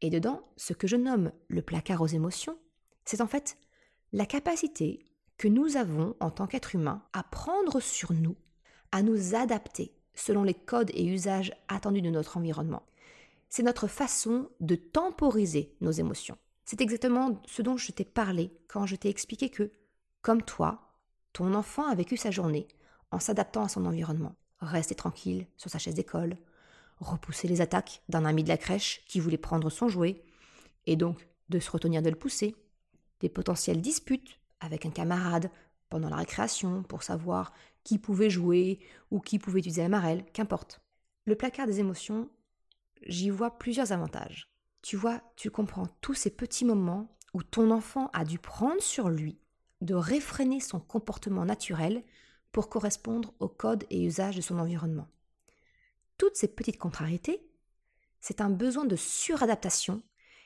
Et 0.00 0.08
dedans, 0.08 0.40
ce 0.56 0.72
que 0.72 0.86
je 0.86 0.96
nomme 0.96 1.30
le 1.48 1.60
placard 1.60 2.00
aux 2.00 2.06
émotions, 2.06 2.58
c'est 3.04 3.20
en 3.20 3.26
fait 3.26 3.58
la 4.12 4.24
capacité 4.24 5.04
que 5.38 5.48
nous 5.48 5.76
avons 5.76 6.16
en 6.20 6.30
tant 6.30 6.46
qu'être 6.46 6.74
humain 6.74 7.02
à 7.12 7.22
prendre 7.22 7.80
sur 7.80 8.12
nous, 8.12 8.36
à 8.92 9.02
nous 9.02 9.34
adapter 9.34 9.94
selon 10.14 10.42
les 10.42 10.54
codes 10.54 10.90
et 10.94 11.06
usages 11.06 11.52
attendus 11.68 12.02
de 12.02 12.10
notre 12.10 12.36
environnement. 12.36 12.82
C'est 13.48 13.62
notre 13.62 13.86
façon 13.86 14.50
de 14.60 14.74
temporiser 14.74 15.76
nos 15.80 15.92
émotions. 15.92 16.36
C'est 16.64 16.80
exactement 16.80 17.40
ce 17.46 17.62
dont 17.62 17.76
je 17.76 17.92
t'ai 17.92 18.04
parlé 18.04 18.50
quand 18.66 18.84
je 18.84 18.96
t'ai 18.96 19.08
expliqué 19.08 19.48
que, 19.48 19.70
comme 20.20 20.42
toi, 20.42 20.92
ton 21.32 21.54
enfant 21.54 21.86
a 21.86 21.94
vécu 21.94 22.16
sa 22.16 22.32
journée 22.32 22.66
en 23.10 23.20
s'adaptant 23.20 23.64
à 23.64 23.68
son 23.68 23.86
environnement. 23.86 24.34
Rester 24.60 24.96
tranquille 24.96 25.46
sur 25.56 25.70
sa 25.70 25.78
chaise 25.78 25.94
d'école, 25.94 26.36
repousser 26.98 27.46
les 27.46 27.60
attaques 27.60 28.02
d'un 28.08 28.24
ami 28.24 28.42
de 28.42 28.48
la 28.48 28.58
crèche 28.58 29.04
qui 29.06 29.20
voulait 29.20 29.38
prendre 29.38 29.70
son 29.70 29.88
jouet, 29.88 30.24
et 30.86 30.96
donc 30.96 31.28
de 31.48 31.60
se 31.60 31.70
retenir 31.70 32.02
de 32.02 32.10
le 32.10 32.16
pousser, 32.16 32.56
des 33.20 33.28
potentielles 33.28 33.80
disputes 33.80 34.38
avec 34.60 34.86
un 34.86 34.90
camarade 34.90 35.50
pendant 35.88 36.08
la 36.08 36.16
récréation 36.16 36.82
pour 36.82 37.02
savoir 37.02 37.52
qui 37.84 37.98
pouvait 37.98 38.30
jouer 38.30 38.80
ou 39.10 39.20
qui 39.20 39.38
pouvait 39.38 39.60
utiliser 39.60 39.82
la 39.82 39.88
marelle, 39.88 40.24
qu'importe. 40.32 40.80
Le 41.24 41.36
placard 41.36 41.66
des 41.66 41.80
émotions, 41.80 42.28
j'y 43.06 43.30
vois 43.30 43.58
plusieurs 43.58 43.92
avantages. 43.92 44.50
Tu 44.82 44.96
vois, 44.96 45.22
tu 45.36 45.50
comprends 45.50 45.86
tous 46.00 46.14
ces 46.14 46.30
petits 46.30 46.64
moments 46.64 47.16
où 47.34 47.42
ton 47.42 47.70
enfant 47.70 48.10
a 48.12 48.24
dû 48.24 48.38
prendre 48.38 48.82
sur 48.82 49.08
lui 49.08 49.38
de 49.80 49.94
réfréner 49.94 50.60
son 50.60 50.80
comportement 50.80 51.44
naturel 51.44 52.02
pour 52.52 52.68
correspondre 52.68 53.32
aux 53.40 53.48
codes 53.48 53.84
et 53.90 54.04
usages 54.04 54.36
de 54.36 54.40
son 54.40 54.58
environnement. 54.58 55.08
Toutes 56.16 56.36
ces 56.36 56.48
petites 56.48 56.78
contrariétés, 56.78 57.48
c'est 58.20 58.40
un 58.40 58.50
besoin 58.50 58.84
de 58.84 58.96
suradaptation 58.96 60.02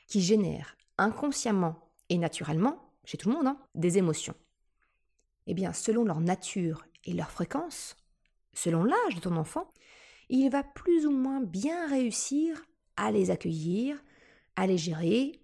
qui 0.07 0.21
génère 0.21 0.75
inconsciemment 0.97 1.89
et 2.09 2.17
naturellement, 2.17 2.82
chez 3.05 3.17
tout 3.17 3.29
le 3.29 3.35
monde, 3.35 3.47
hein, 3.47 3.57
des 3.75 3.97
émotions. 3.97 4.35
Eh 5.47 5.53
bien, 5.53 5.73
selon 5.73 6.05
leur 6.05 6.21
nature 6.21 6.85
et 7.05 7.13
leur 7.13 7.31
fréquence, 7.31 7.95
selon 8.53 8.83
l'âge 8.83 9.15
de 9.15 9.19
ton 9.19 9.35
enfant, 9.35 9.67
il 10.29 10.49
va 10.49 10.63
plus 10.63 11.05
ou 11.05 11.11
moins 11.11 11.41
bien 11.41 11.87
réussir 11.87 12.63
à 12.95 13.11
les 13.11 13.31
accueillir, 13.31 14.01
à 14.55 14.67
les 14.67 14.77
gérer 14.77 15.39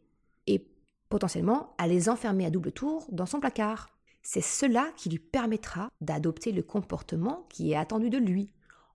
et 0.48 0.68
potentiellement 1.10 1.76
à 1.78 1.88
les 1.88 2.10
enfermer 2.10 2.46
à 2.46 2.50
double 2.50 2.72
tour 2.72 3.06
dans 3.12 3.26
son 3.26 3.40
placard. 3.40 3.90
C'est 4.22 4.42
cela 4.42 4.92
qui 4.96 5.10
lui 5.10 5.20
permettra 5.20 5.90
d'adopter 6.02 6.52
le 6.52 6.64
comportement 6.64 7.46
qui 7.50 7.72
est 7.72 7.76
attendu 7.76 8.10
de 8.10 8.18
lui, 8.18 8.52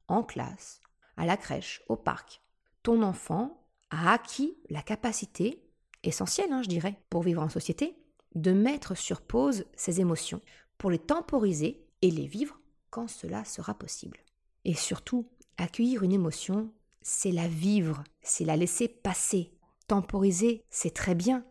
en 0.09 0.23
classe, 0.23 0.81
à 1.17 1.27
la 1.27 1.37
crèche, 1.37 1.83
au 1.89 1.97
parc. 1.97 2.41
Ton 2.83 3.03
enfant 3.03 3.65
a 3.91 4.13
acquis 4.13 4.57
la 4.71 4.83
capacité, 4.83 5.63
essentielle 6.03 6.53
hein, 6.53 6.63
je 6.63 6.69
dirais, 6.69 6.99
pour 7.11 7.23
vivre 7.23 7.43
en 7.43 7.49
société, 7.49 7.97
de 8.35 8.53
mettre 8.53 8.97
sur 8.97 9.21
pause 9.21 9.65
ses 9.77 10.01
émotions, 10.01 10.41
pour 10.79 10.91
les 10.91 10.99
temporiser 10.99 11.85
et 12.03 12.11
les 12.11 12.27
vivre 12.27 12.59
quand 12.91 13.09
cela 13.09 13.45
sera 13.45 13.75
possible. 13.75 14.19
Et 14.65 14.75
surtout, 14.75 15.29
accueillir 15.57 16.03
une 16.03 16.13
émotion, 16.13 16.71
c'est 17.03 17.33
la 17.33 17.49
vivre, 17.49 18.03
c'est 18.23 18.45
la 18.45 18.57
laisser 18.57 18.89
passer. 18.89 19.53
Temporiser, 19.87 20.65
c'est 20.71 20.95
très 20.95 21.15
bien, 21.15 21.45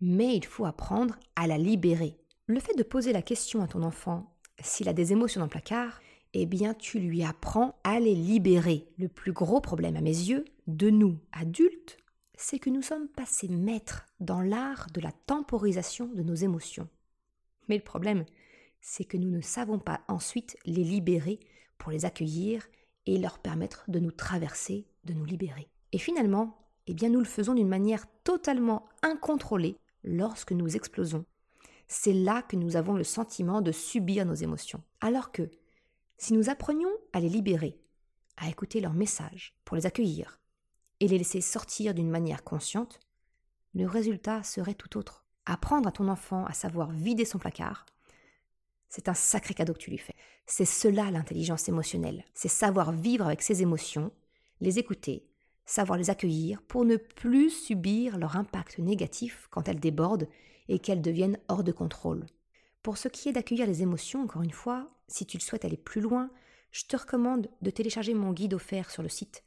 mais 0.00 0.36
il 0.36 0.44
faut 0.44 0.64
apprendre 0.64 1.16
à 1.36 1.46
la 1.46 1.58
libérer. 1.58 2.16
Le 2.46 2.60
fait 2.60 2.74
de 2.74 2.82
poser 2.82 3.12
la 3.12 3.22
question 3.22 3.62
à 3.62 3.68
ton 3.68 3.82
enfant 3.82 4.34
s'il 4.62 4.88
a 4.88 4.92
des 4.92 5.12
émotions 5.12 5.40
dans 5.40 5.46
le 5.46 5.50
placard, 5.50 6.00
eh 6.34 6.46
bien 6.46 6.74
tu 6.74 6.98
lui 6.98 7.22
apprends 7.24 7.78
à 7.84 8.00
les 8.00 8.14
libérer. 8.14 8.86
Le 8.98 9.08
plus 9.08 9.32
gros 9.32 9.60
problème 9.60 9.96
à 9.96 10.00
mes 10.00 10.10
yeux 10.10 10.44
de 10.66 10.90
nous, 10.90 11.18
adultes, 11.32 11.96
c'est 12.40 12.58
que 12.58 12.70
nous 12.70 12.80
sommes 12.80 13.08
passés 13.08 13.48
maîtres 13.48 14.06
dans 14.18 14.40
l'art 14.40 14.86
de 14.94 15.00
la 15.00 15.12
temporisation 15.12 16.06
de 16.06 16.22
nos 16.22 16.34
émotions. 16.34 16.88
Mais 17.68 17.76
le 17.76 17.84
problème, 17.84 18.24
c'est 18.80 19.04
que 19.04 19.18
nous 19.18 19.28
ne 19.28 19.42
savons 19.42 19.78
pas 19.78 20.00
ensuite 20.08 20.56
les 20.64 20.82
libérer 20.82 21.38
pour 21.76 21.92
les 21.92 22.06
accueillir 22.06 22.66
et 23.04 23.18
leur 23.18 23.38
permettre 23.40 23.84
de 23.88 23.98
nous 23.98 24.10
traverser, 24.10 24.86
de 25.04 25.12
nous 25.12 25.26
libérer. 25.26 25.68
Et 25.92 25.98
finalement, 25.98 26.66
eh 26.86 26.94
bien 26.94 27.10
nous 27.10 27.18
le 27.18 27.26
faisons 27.26 27.54
d'une 27.54 27.68
manière 27.68 28.06
totalement 28.24 28.88
incontrôlée 29.02 29.76
lorsque 30.02 30.52
nous 30.52 30.76
explosons. 30.76 31.26
C'est 31.88 32.14
là 32.14 32.40
que 32.40 32.56
nous 32.56 32.74
avons 32.74 32.94
le 32.94 33.04
sentiment 33.04 33.60
de 33.60 33.70
subir 33.70 34.24
nos 34.24 34.34
émotions. 34.34 34.82
Alors 35.02 35.30
que, 35.30 35.50
si 36.16 36.32
nous 36.32 36.48
apprenions 36.48 36.90
à 37.12 37.20
les 37.20 37.28
libérer, 37.28 37.78
à 38.38 38.48
écouter 38.48 38.80
leurs 38.80 38.94
messages 38.94 39.54
pour 39.66 39.76
les 39.76 39.84
accueillir 39.84 40.40
et 41.00 41.08
les 41.08 41.18
laisser 41.18 41.40
sortir 41.40 41.94
d'une 41.94 42.10
manière 42.10 42.44
consciente, 42.44 43.00
le 43.74 43.86
résultat 43.86 44.42
serait 44.42 44.74
tout 44.74 44.98
autre. 44.98 45.24
Apprendre 45.46 45.88
à 45.88 45.92
ton 45.92 46.08
enfant 46.08 46.44
à 46.44 46.52
savoir 46.52 46.90
vider 46.90 47.24
son 47.24 47.38
placard, 47.38 47.86
c'est 48.88 49.08
un 49.08 49.14
sacré 49.14 49.54
cadeau 49.54 49.72
que 49.72 49.78
tu 49.78 49.90
lui 49.90 49.98
fais. 49.98 50.16
C'est 50.46 50.64
cela 50.64 51.10
l'intelligence 51.10 51.68
émotionnelle. 51.68 52.24
C'est 52.34 52.48
savoir 52.48 52.92
vivre 52.92 53.24
avec 53.24 53.40
ses 53.40 53.62
émotions, 53.62 54.12
les 54.60 54.78
écouter, 54.78 55.24
savoir 55.64 55.96
les 55.96 56.10
accueillir 56.10 56.60
pour 56.62 56.84
ne 56.84 56.96
plus 56.96 57.50
subir 57.50 58.18
leur 58.18 58.36
impact 58.36 58.78
négatif 58.78 59.46
quand 59.50 59.68
elles 59.68 59.78
débordent 59.78 60.28
et 60.68 60.80
qu'elles 60.80 61.02
deviennent 61.02 61.38
hors 61.48 61.62
de 61.62 61.72
contrôle. 61.72 62.26
Pour 62.82 62.98
ce 62.98 63.08
qui 63.08 63.28
est 63.28 63.32
d'accueillir 63.32 63.66
les 63.66 63.82
émotions, 63.82 64.22
encore 64.22 64.42
une 64.42 64.50
fois, 64.50 64.90
si 65.06 65.24
tu 65.24 65.36
le 65.36 65.42
souhaites 65.42 65.64
aller 65.64 65.76
plus 65.76 66.00
loin, 66.00 66.30
je 66.72 66.84
te 66.84 66.96
recommande 66.96 67.48
de 67.62 67.70
télécharger 67.70 68.14
mon 68.14 68.32
guide 68.32 68.54
offert 68.54 68.90
sur 68.90 69.02
le 69.02 69.08
site 69.08 69.44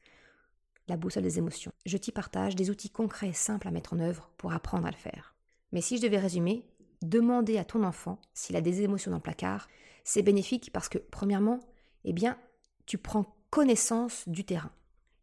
La 0.88 0.98
boussole 0.98 1.24
des 1.24 1.38
émotions. 1.38 1.72
Je 1.86 1.98
t'y 1.98 2.12
partage 2.12 2.56
des 2.56 2.70
outils 2.70 2.90
concrets 2.90 3.30
et 3.30 3.34
simples 3.34 3.68
à 3.68 3.72
mettre 3.72 3.94
en 3.94 4.00
œuvre 4.00 4.30
pour 4.38 4.52
apprendre 4.52 4.86
à 4.86 4.92
le 4.92 4.98
faire. 4.98 5.34
Mais 5.72 5.82
si 5.82 5.98
je 5.98 6.02
devais 6.02 6.20
résumer, 6.20 6.68
demander 7.02 7.58
à 7.58 7.66
ton 7.66 7.84
enfant 7.84 8.20
s'il 8.34 8.56
a 8.56 8.62
des 8.62 8.82
émotions 8.82 9.12
dans 9.12 9.18
le 9.18 9.24
placard, 9.24 9.70
c'est 10.04 10.22
bénéfique 10.22 10.72
parce 10.74 10.90
que, 10.90 10.98
premièrement, 10.98 11.60
eh 12.04 12.14
bien, 12.14 12.38
tu 12.86 12.98
prends 12.98 13.38
connaissance 13.50 14.28
du 14.28 14.44
terrain. 14.44 14.72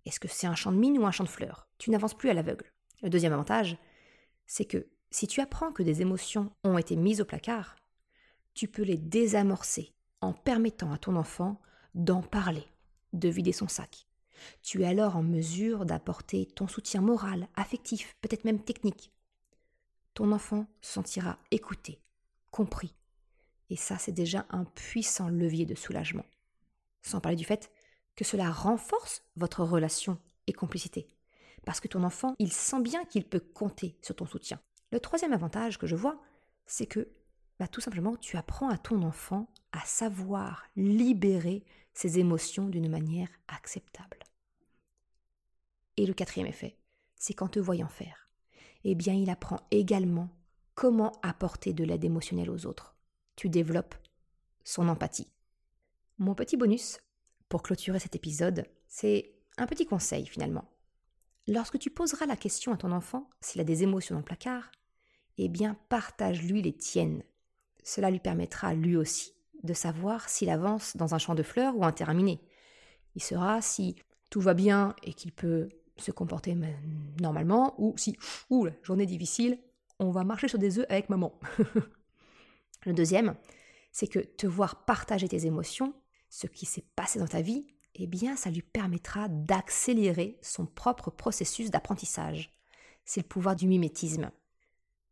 Est-ce 0.07 0.21
que 0.21 0.29
c'est 0.29 0.47
un 0.47 0.55
champ 0.55 0.73
de 0.73 0.79
mine 0.79 0.99
ou 0.99 1.07
un 1.07 1.11
champ 1.11 1.25
de 1.25 1.29
fleurs? 1.29 1.69
Tu 1.79 1.91
n'avances 1.91 2.17
plus 2.17 2.31
à 2.31 2.35
l'aveugle. 2.35 2.73
Le 3.03 3.11
deuxième 3.11 3.33
avantage, 3.33 3.77
c'est 4.47 4.65
que 4.65 4.89
si 5.11 5.27
tu 5.27 5.41
apprends 5.41 5.73
que 5.73 5.83
des 5.83 6.01
émotions 6.01 6.51
ont 6.65 6.79
été 6.79 6.97
mises 6.97 7.21
au 7.21 7.25
placard, 7.25 7.77
tu 8.55 8.67
peux 8.67 8.83
les 8.83 8.99
désamorcer 8.99 9.95
en 10.21 10.33
permettant 10.33 10.93
à 10.93 10.99
ton 10.99 11.17
enfant 11.17 11.61
d'en 11.95 12.23
parler, 12.23 12.65
de 13.13 13.29
vider 13.29 13.53
son 13.53 13.69
sac. 13.69 14.07
Tu 14.63 14.83
es 14.83 14.87
alors 14.87 15.17
en 15.17 15.23
mesure 15.23 15.85
d'apporter 15.85 16.47
ton 16.47 16.69
soutien 16.69 17.01
moral, 17.01 17.49
affectif, 17.57 18.17
peut-être 18.21 18.45
même 18.45 18.63
technique, 18.63 19.13
ton 20.15 20.33
enfant 20.33 20.67
se 20.81 20.93
sentira 20.93 21.39
écouté, 21.51 22.01
compris. 22.51 22.95
Et 23.71 23.77
ça, 23.77 23.99
c'est 23.99 24.13
déjà 24.13 24.47
un 24.51 24.65
puissant 24.65 25.29
levier 25.29 25.67
de 25.67 25.75
soulagement. 25.75 26.27
Sans 27.03 27.21
parler 27.21 27.37
du 27.37 27.45
fait 27.45 27.71
que 28.17 28.25
cela 28.25 28.51
renforce 28.51 29.23
votre 29.37 29.65
relation 29.65 30.19
et 30.47 30.53
complicité. 30.53 31.09
Parce 31.65 31.81
que 31.81 31.89
ton 31.89 32.03
enfant, 32.03 32.35
il 32.39 32.53
sent 32.53 32.83
bien 32.83 33.05
qu'il 33.05 33.25
peut 33.25 33.41
compter 33.41 33.97
sur 34.03 34.17
ton 34.17 34.27
soutien. 34.27 34.61
Le 34.93 35.01
troisième 35.01 35.33
avantage 35.33 35.79
que 35.79 35.87
je 35.87 35.97
vois, 35.97 36.21
c'est 36.67 36.87
que 36.87 37.09
bah, 37.59 37.69
tout 37.69 37.81
simplement, 37.81 38.17
tu 38.17 38.37
apprends 38.37 38.71
à 38.71 38.79
ton 38.79 39.03
enfant 39.03 39.53
à 39.73 39.81
savoir 39.85 40.67
libérer 40.77 41.63
ses 41.95 42.19
émotions 42.19 42.69
d'une 42.69 42.89
manière 42.89 43.29
acceptable. 43.49 44.19
Et 46.01 46.07
le 46.07 46.15
quatrième 46.15 46.47
effet, 46.47 46.79
c'est 47.15 47.35
qu'en 47.35 47.49
te 47.49 47.59
voyant 47.59 47.91
faire, 47.91 48.31
eh 48.85 48.95
bien 48.95 49.13
il 49.13 49.29
apprend 49.29 49.61
également 49.71 50.31
comment 50.75 51.13
apporter 51.23 51.75
de 51.75 51.85
l'aide 51.85 52.07
émotionnelle 52.07 52.49
aux 52.49 52.65
autres. 52.65 52.97
Tu 53.37 53.51
développes 53.51 53.95
son 54.65 54.89
empathie. 54.89 55.29
Mon 56.17 56.35
petit 56.35 56.57
bonus, 56.57 57.01
pour 57.51 57.63
clôturer 57.63 57.99
cet 57.99 58.17
épisode, 58.17 58.65
c'est 58.89 59.35
un 59.59 59.67
petit 59.67 59.85
conseil 59.85 60.25
finalement. 60.25 60.65
Lorsque 61.47 61.79
tu 61.79 61.91
poseras 61.91 62.25
la 62.25 62.37
question 62.37 62.73
à 62.73 62.79
ton 62.79 62.93
enfant 62.93 63.29
s'il 63.43 63.61
a 63.61 63.65
des 63.65 63.83
émotions 63.83 64.15
dans 64.15 64.21
le 64.21 64.25
placard, 64.25 64.73
eh 65.37 65.51
bien 65.51 65.77
partage-lui 65.91 66.63
les 66.63 66.75
tiennes. 66.75 67.23
Cela 67.85 68.11
lui 68.11 68.21
permettra 68.21 68.73
lui 68.73 68.97
aussi 68.97 69.35
de 69.65 69.75
savoir 69.75 70.31
s'il 70.31 70.49
avance 70.49 70.97
dans 70.97 71.15
un 71.15 71.19
champ 71.19 71.35
de 71.35 71.43
fleurs 71.43 71.77
ou 71.77 71.85
un 71.85 71.93
terrain 71.93 72.15
miné. 72.15 72.41
Il 73.17 73.23
saura 73.23 73.61
si 73.61 73.97
tout 74.31 74.41
va 74.41 74.55
bien 74.55 74.97
et 75.03 75.13
qu'il 75.13 75.33
peut 75.33 75.69
se 76.01 76.11
comporter 76.11 76.57
normalement, 77.21 77.75
ou 77.79 77.95
si, 77.97 78.17
journée 78.83 79.07
difficile, 79.07 79.59
on 79.99 80.11
va 80.11 80.25
marcher 80.25 80.49
sur 80.49 80.59
des 80.59 80.79
œufs 80.79 80.87
avec 80.89 81.11
maman. 81.11 81.39
le 82.87 82.93
deuxième, 82.93 83.35
c'est 83.93 84.07
que 84.07 84.19
te 84.19 84.47
voir 84.47 84.85
partager 84.85 85.29
tes 85.29 85.47
émotions, 85.47 85.95
ce 86.29 86.47
qui 86.47 86.67
s'est 86.67 86.85
passé 86.97 87.19
dans 87.19 87.27
ta 87.27 87.43
vie, 87.43 87.67
eh 87.95 88.07
bien, 88.07 88.37
ça 88.37 88.51
lui 88.51 88.63
permettra 88.63 89.29
d'accélérer 89.29 90.39
son 90.43 90.65
propre 90.65 91.11
processus 91.11 91.71
d'apprentissage. 91.71 92.57
C'est 93.05 93.23
le 93.23 93.29
pouvoir 93.29 93.57
du 93.57 93.67
mimétisme. 93.67 94.31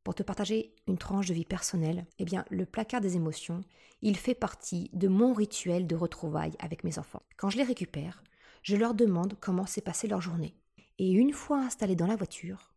Pour 0.05 0.15
te 0.15 0.23
partager 0.23 0.75
une 0.87 0.97
tranche 0.97 1.27
de 1.27 1.35
vie 1.35 1.45
personnelle, 1.45 2.07
eh 2.19 2.25
bien, 2.25 2.45
le 2.51 2.65
placard 2.65 3.01
des 3.01 3.17
émotions, 3.17 3.63
il 4.01 4.17
fait 4.17 4.35
partie 4.35 4.91
de 4.93 5.09
mon 5.09 5.35
rituel 5.35 5.87
de 5.87 5.97
retrouvailles 5.97 6.57
avec 6.61 6.85
mes 6.85 6.99
enfants. 6.99 7.23
Quand 7.37 7.51
je 7.51 7.59
les 7.59 7.65
récupère, 7.65 8.23
je 8.63 8.77
leur 8.77 8.95
demande 8.95 9.37
comment 9.41 9.67
s'est 9.67 9.81
passée 9.81 10.09
leur 10.09 10.21
journée. 10.21 10.55
Et 10.99 11.13
une 11.13 11.33
fois 11.33 11.59
installé 11.59 11.95
dans 11.95 12.07
la 12.07 12.17
voiture, 12.17 12.73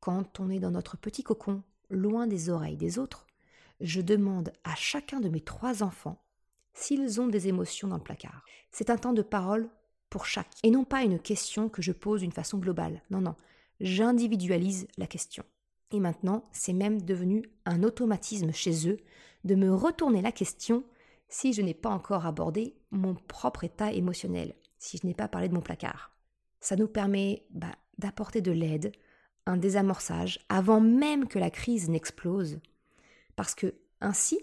quand 0.00 0.38
on 0.38 0.50
est 0.50 0.60
dans 0.60 0.70
notre 0.70 0.98
petit 0.98 1.22
cocon, 1.22 1.62
loin 1.88 2.26
des 2.26 2.50
oreilles 2.50 2.76
des 2.76 2.98
autres, 2.98 3.26
je 3.80 4.02
demande 4.02 4.52
à 4.64 4.74
chacun 4.74 5.20
de 5.20 5.30
mes 5.30 5.40
trois 5.40 5.82
enfants 5.82 6.22
s'ils 6.74 7.20
ont 7.20 7.26
des 7.26 7.48
émotions 7.48 7.88
dans 7.88 7.96
le 7.96 8.02
placard. 8.02 8.44
C'est 8.70 8.90
un 8.90 8.98
temps 8.98 9.12
de 9.12 9.22
parole 9.22 9.70
pour 10.10 10.26
chaque, 10.26 10.50
et 10.62 10.70
non 10.70 10.84
pas 10.84 11.02
une 11.02 11.18
question 11.18 11.68
que 11.68 11.82
je 11.82 11.92
pose 11.92 12.20
d'une 12.20 12.32
façon 12.32 12.58
globale. 12.58 13.02
Non, 13.10 13.20
non, 13.20 13.34
j'individualise 13.80 14.86
la 14.98 15.06
question. 15.06 15.44
Et 15.90 16.00
maintenant, 16.00 16.48
c'est 16.52 16.72
même 16.72 17.00
devenu 17.02 17.44
un 17.64 17.82
automatisme 17.82 18.52
chez 18.52 18.88
eux 18.88 18.98
de 19.44 19.54
me 19.54 19.72
retourner 19.72 20.22
la 20.22 20.32
question 20.32 20.84
si 21.28 21.52
je 21.52 21.62
n'ai 21.62 21.74
pas 21.74 21.90
encore 21.90 22.26
abordé 22.26 22.76
mon 22.90 23.14
propre 23.14 23.64
état 23.64 23.92
émotionnel, 23.92 24.54
si 24.78 24.98
je 24.98 25.06
n'ai 25.06 25.14
pas 25.14 25.28
parlé 25.28 25.48
de 25.48 25.54
mon 25.54 25.60
placard. 25.60 26.13
Ça 26.64 26.76
nous 26.76 26.88
permet 26.88 27.44
bah, 27.50 27.76
d'apporter 27.98 28.40
de 28.40 28.50
l'aide, 28.50 28.92
un 29.44 29.58
désamorçage, 29.58 30.38
avant 30.48 30.80
même 30.80 31.28
que 31.28 31.38
la 31.38 31.50
crise 31.50 31.90
n'explose. 31.90 32.58
Parce 33.36 33.54
que 33.54 33.74
ainsi, 34.00 34.40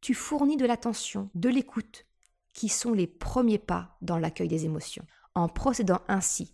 tu 0.00 0.14
fournis 0.14 0.56
de 0.56 0.64
l'attention, 0.64 1.28
de 1.34 1.50
l'écoute, 1.50 2.06
qui 2.54 2.70
sont 2.70 2.94
les 2.94 3.06
premiers 3.06 3.58
pas 3.58 3.98
dans 4.00 4.16
l'accueil 4.16 4.48
des 4.48 4.64
émotions. 4.64 5.04
En 5.34 5.46
procédant 5.46 6.00
ainsi, 6.08 6.52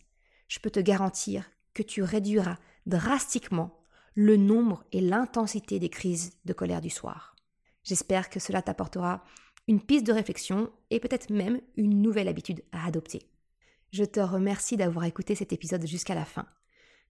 je 0.48 0.58
peux 0.58 0.70
te 0.70 0.80
garantir 0.80 1.48
que 1.74 1.84
tu 1.84 2.02
réduiras 2.02 2.58
drastiquement 2.87 3.78
le 4.16 4.37
nombre 4.37 4.82
et 4.90 5.00
l'intensité 5.00 5.78
des 5.78 5.90
crises 5.90 6.32
de 6.44 6.52
colère 6.52 6.80
du 6.80 6.90
soir. 6.90 7.37
J'espère 7.84 8.30
que 8.30 8.40
cela 8.40 8.62
t'apportera 8.62 9.22
une 9.68 9.80
piste 9.80 10.08
de 10.08 10.12
réflexion 10.12 10.72
et 10.90 10.98
peut-être 10.98 11.30
même 11.30 11.61
une 11.76 12.02
nouvelle 12.02 12.26
habitude 12.26 12.64
à 12.72 12.84
adopter. 12.84 13.28
Je 13.90 14.05
te 14.05 14.20
remercie 14.20 14.77
d'avoir 14.77 15.07
écouté 15.07 15.35
cet 15.35 15.53
épisode 15.53 15.87
jusqu'à 15.87 16.14
la 16.14 16.27
fin. 16.27 16.46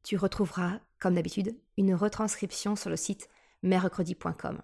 Tu 0.04 0.16
retrouveras, 0.16 0.80
comme 1.00 1.14
d'habitude, 1.14 1.58
une 1.76 1.94
retranscription 1.94 2.76
sur 2.76 2.88
le 2.88 2.96
site 2.96 3.28
mercredi.com. 3.62 4.62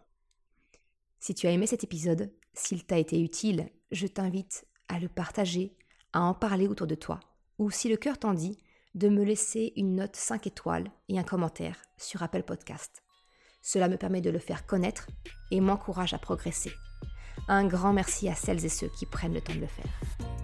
Si 1.18 1.34
tu 1.34 1.46
as 1.46 1.50
aimé 1.50 1.66
cet 1.66 1.82
épisode, 1.82 2.32
s'il 2.52 2.84
t'a 2.84 2.98
été 2.98 3.20
utile, 3.20 3.68
je 3.90 4.06
t'invite 4.06 4.64
à 4.88 5.00
le 5.00 5.08
partager, 5.08 5.76
à 6.12 6.20
en 6.20 6.34
parler 6.34 6.68
autour 6.68 6.86
de 6.86 6.94
toi, 6.94 7.18
ou 7.58 7.70
si 7.70 7.88
le 7.88 7.96
cœur 7.96 8.18
t'en 8.18 8.32
dit, 8.32 8.58
de 8.94 9.08
me 9.08 9.24
laisser 9.24 9.72
une 9.76 9.96
note 9.96 10.14
5 10.14 10.46
étoiles 10.46 10.92
et 11.08 11.18
un 11.18 11.24
commentaire 11.24 11.82
sur 11.96 12.22
Apple 12.22 12.44
Podcast. 12.44 13.02
Cela 13.60 13.88
me 13.88 13.96
permet 13.96 14.20
de 14.20 14.30
le 14.30 14.38
faire 14.38 14.66
connaître 14.66 15.08
et 15.50 15.60
m'encourage 15.60 16.14
à 16.14 16.18
progresser. 16.18 16.70
Un 17.48 17.66
grand 17.66 17.92
merci 17.92 18.28
à 18.28 18.34
celles 18.34 18.64
et 18.64 18.68
ceux 18.68 18.90
qui 18.98 19.06
prennent 19.06 19.34
le 19.34 19.40
temps 19.40 19.54
de 19.54 19.60
le 19.60 19.66
faire. 19.66 20.43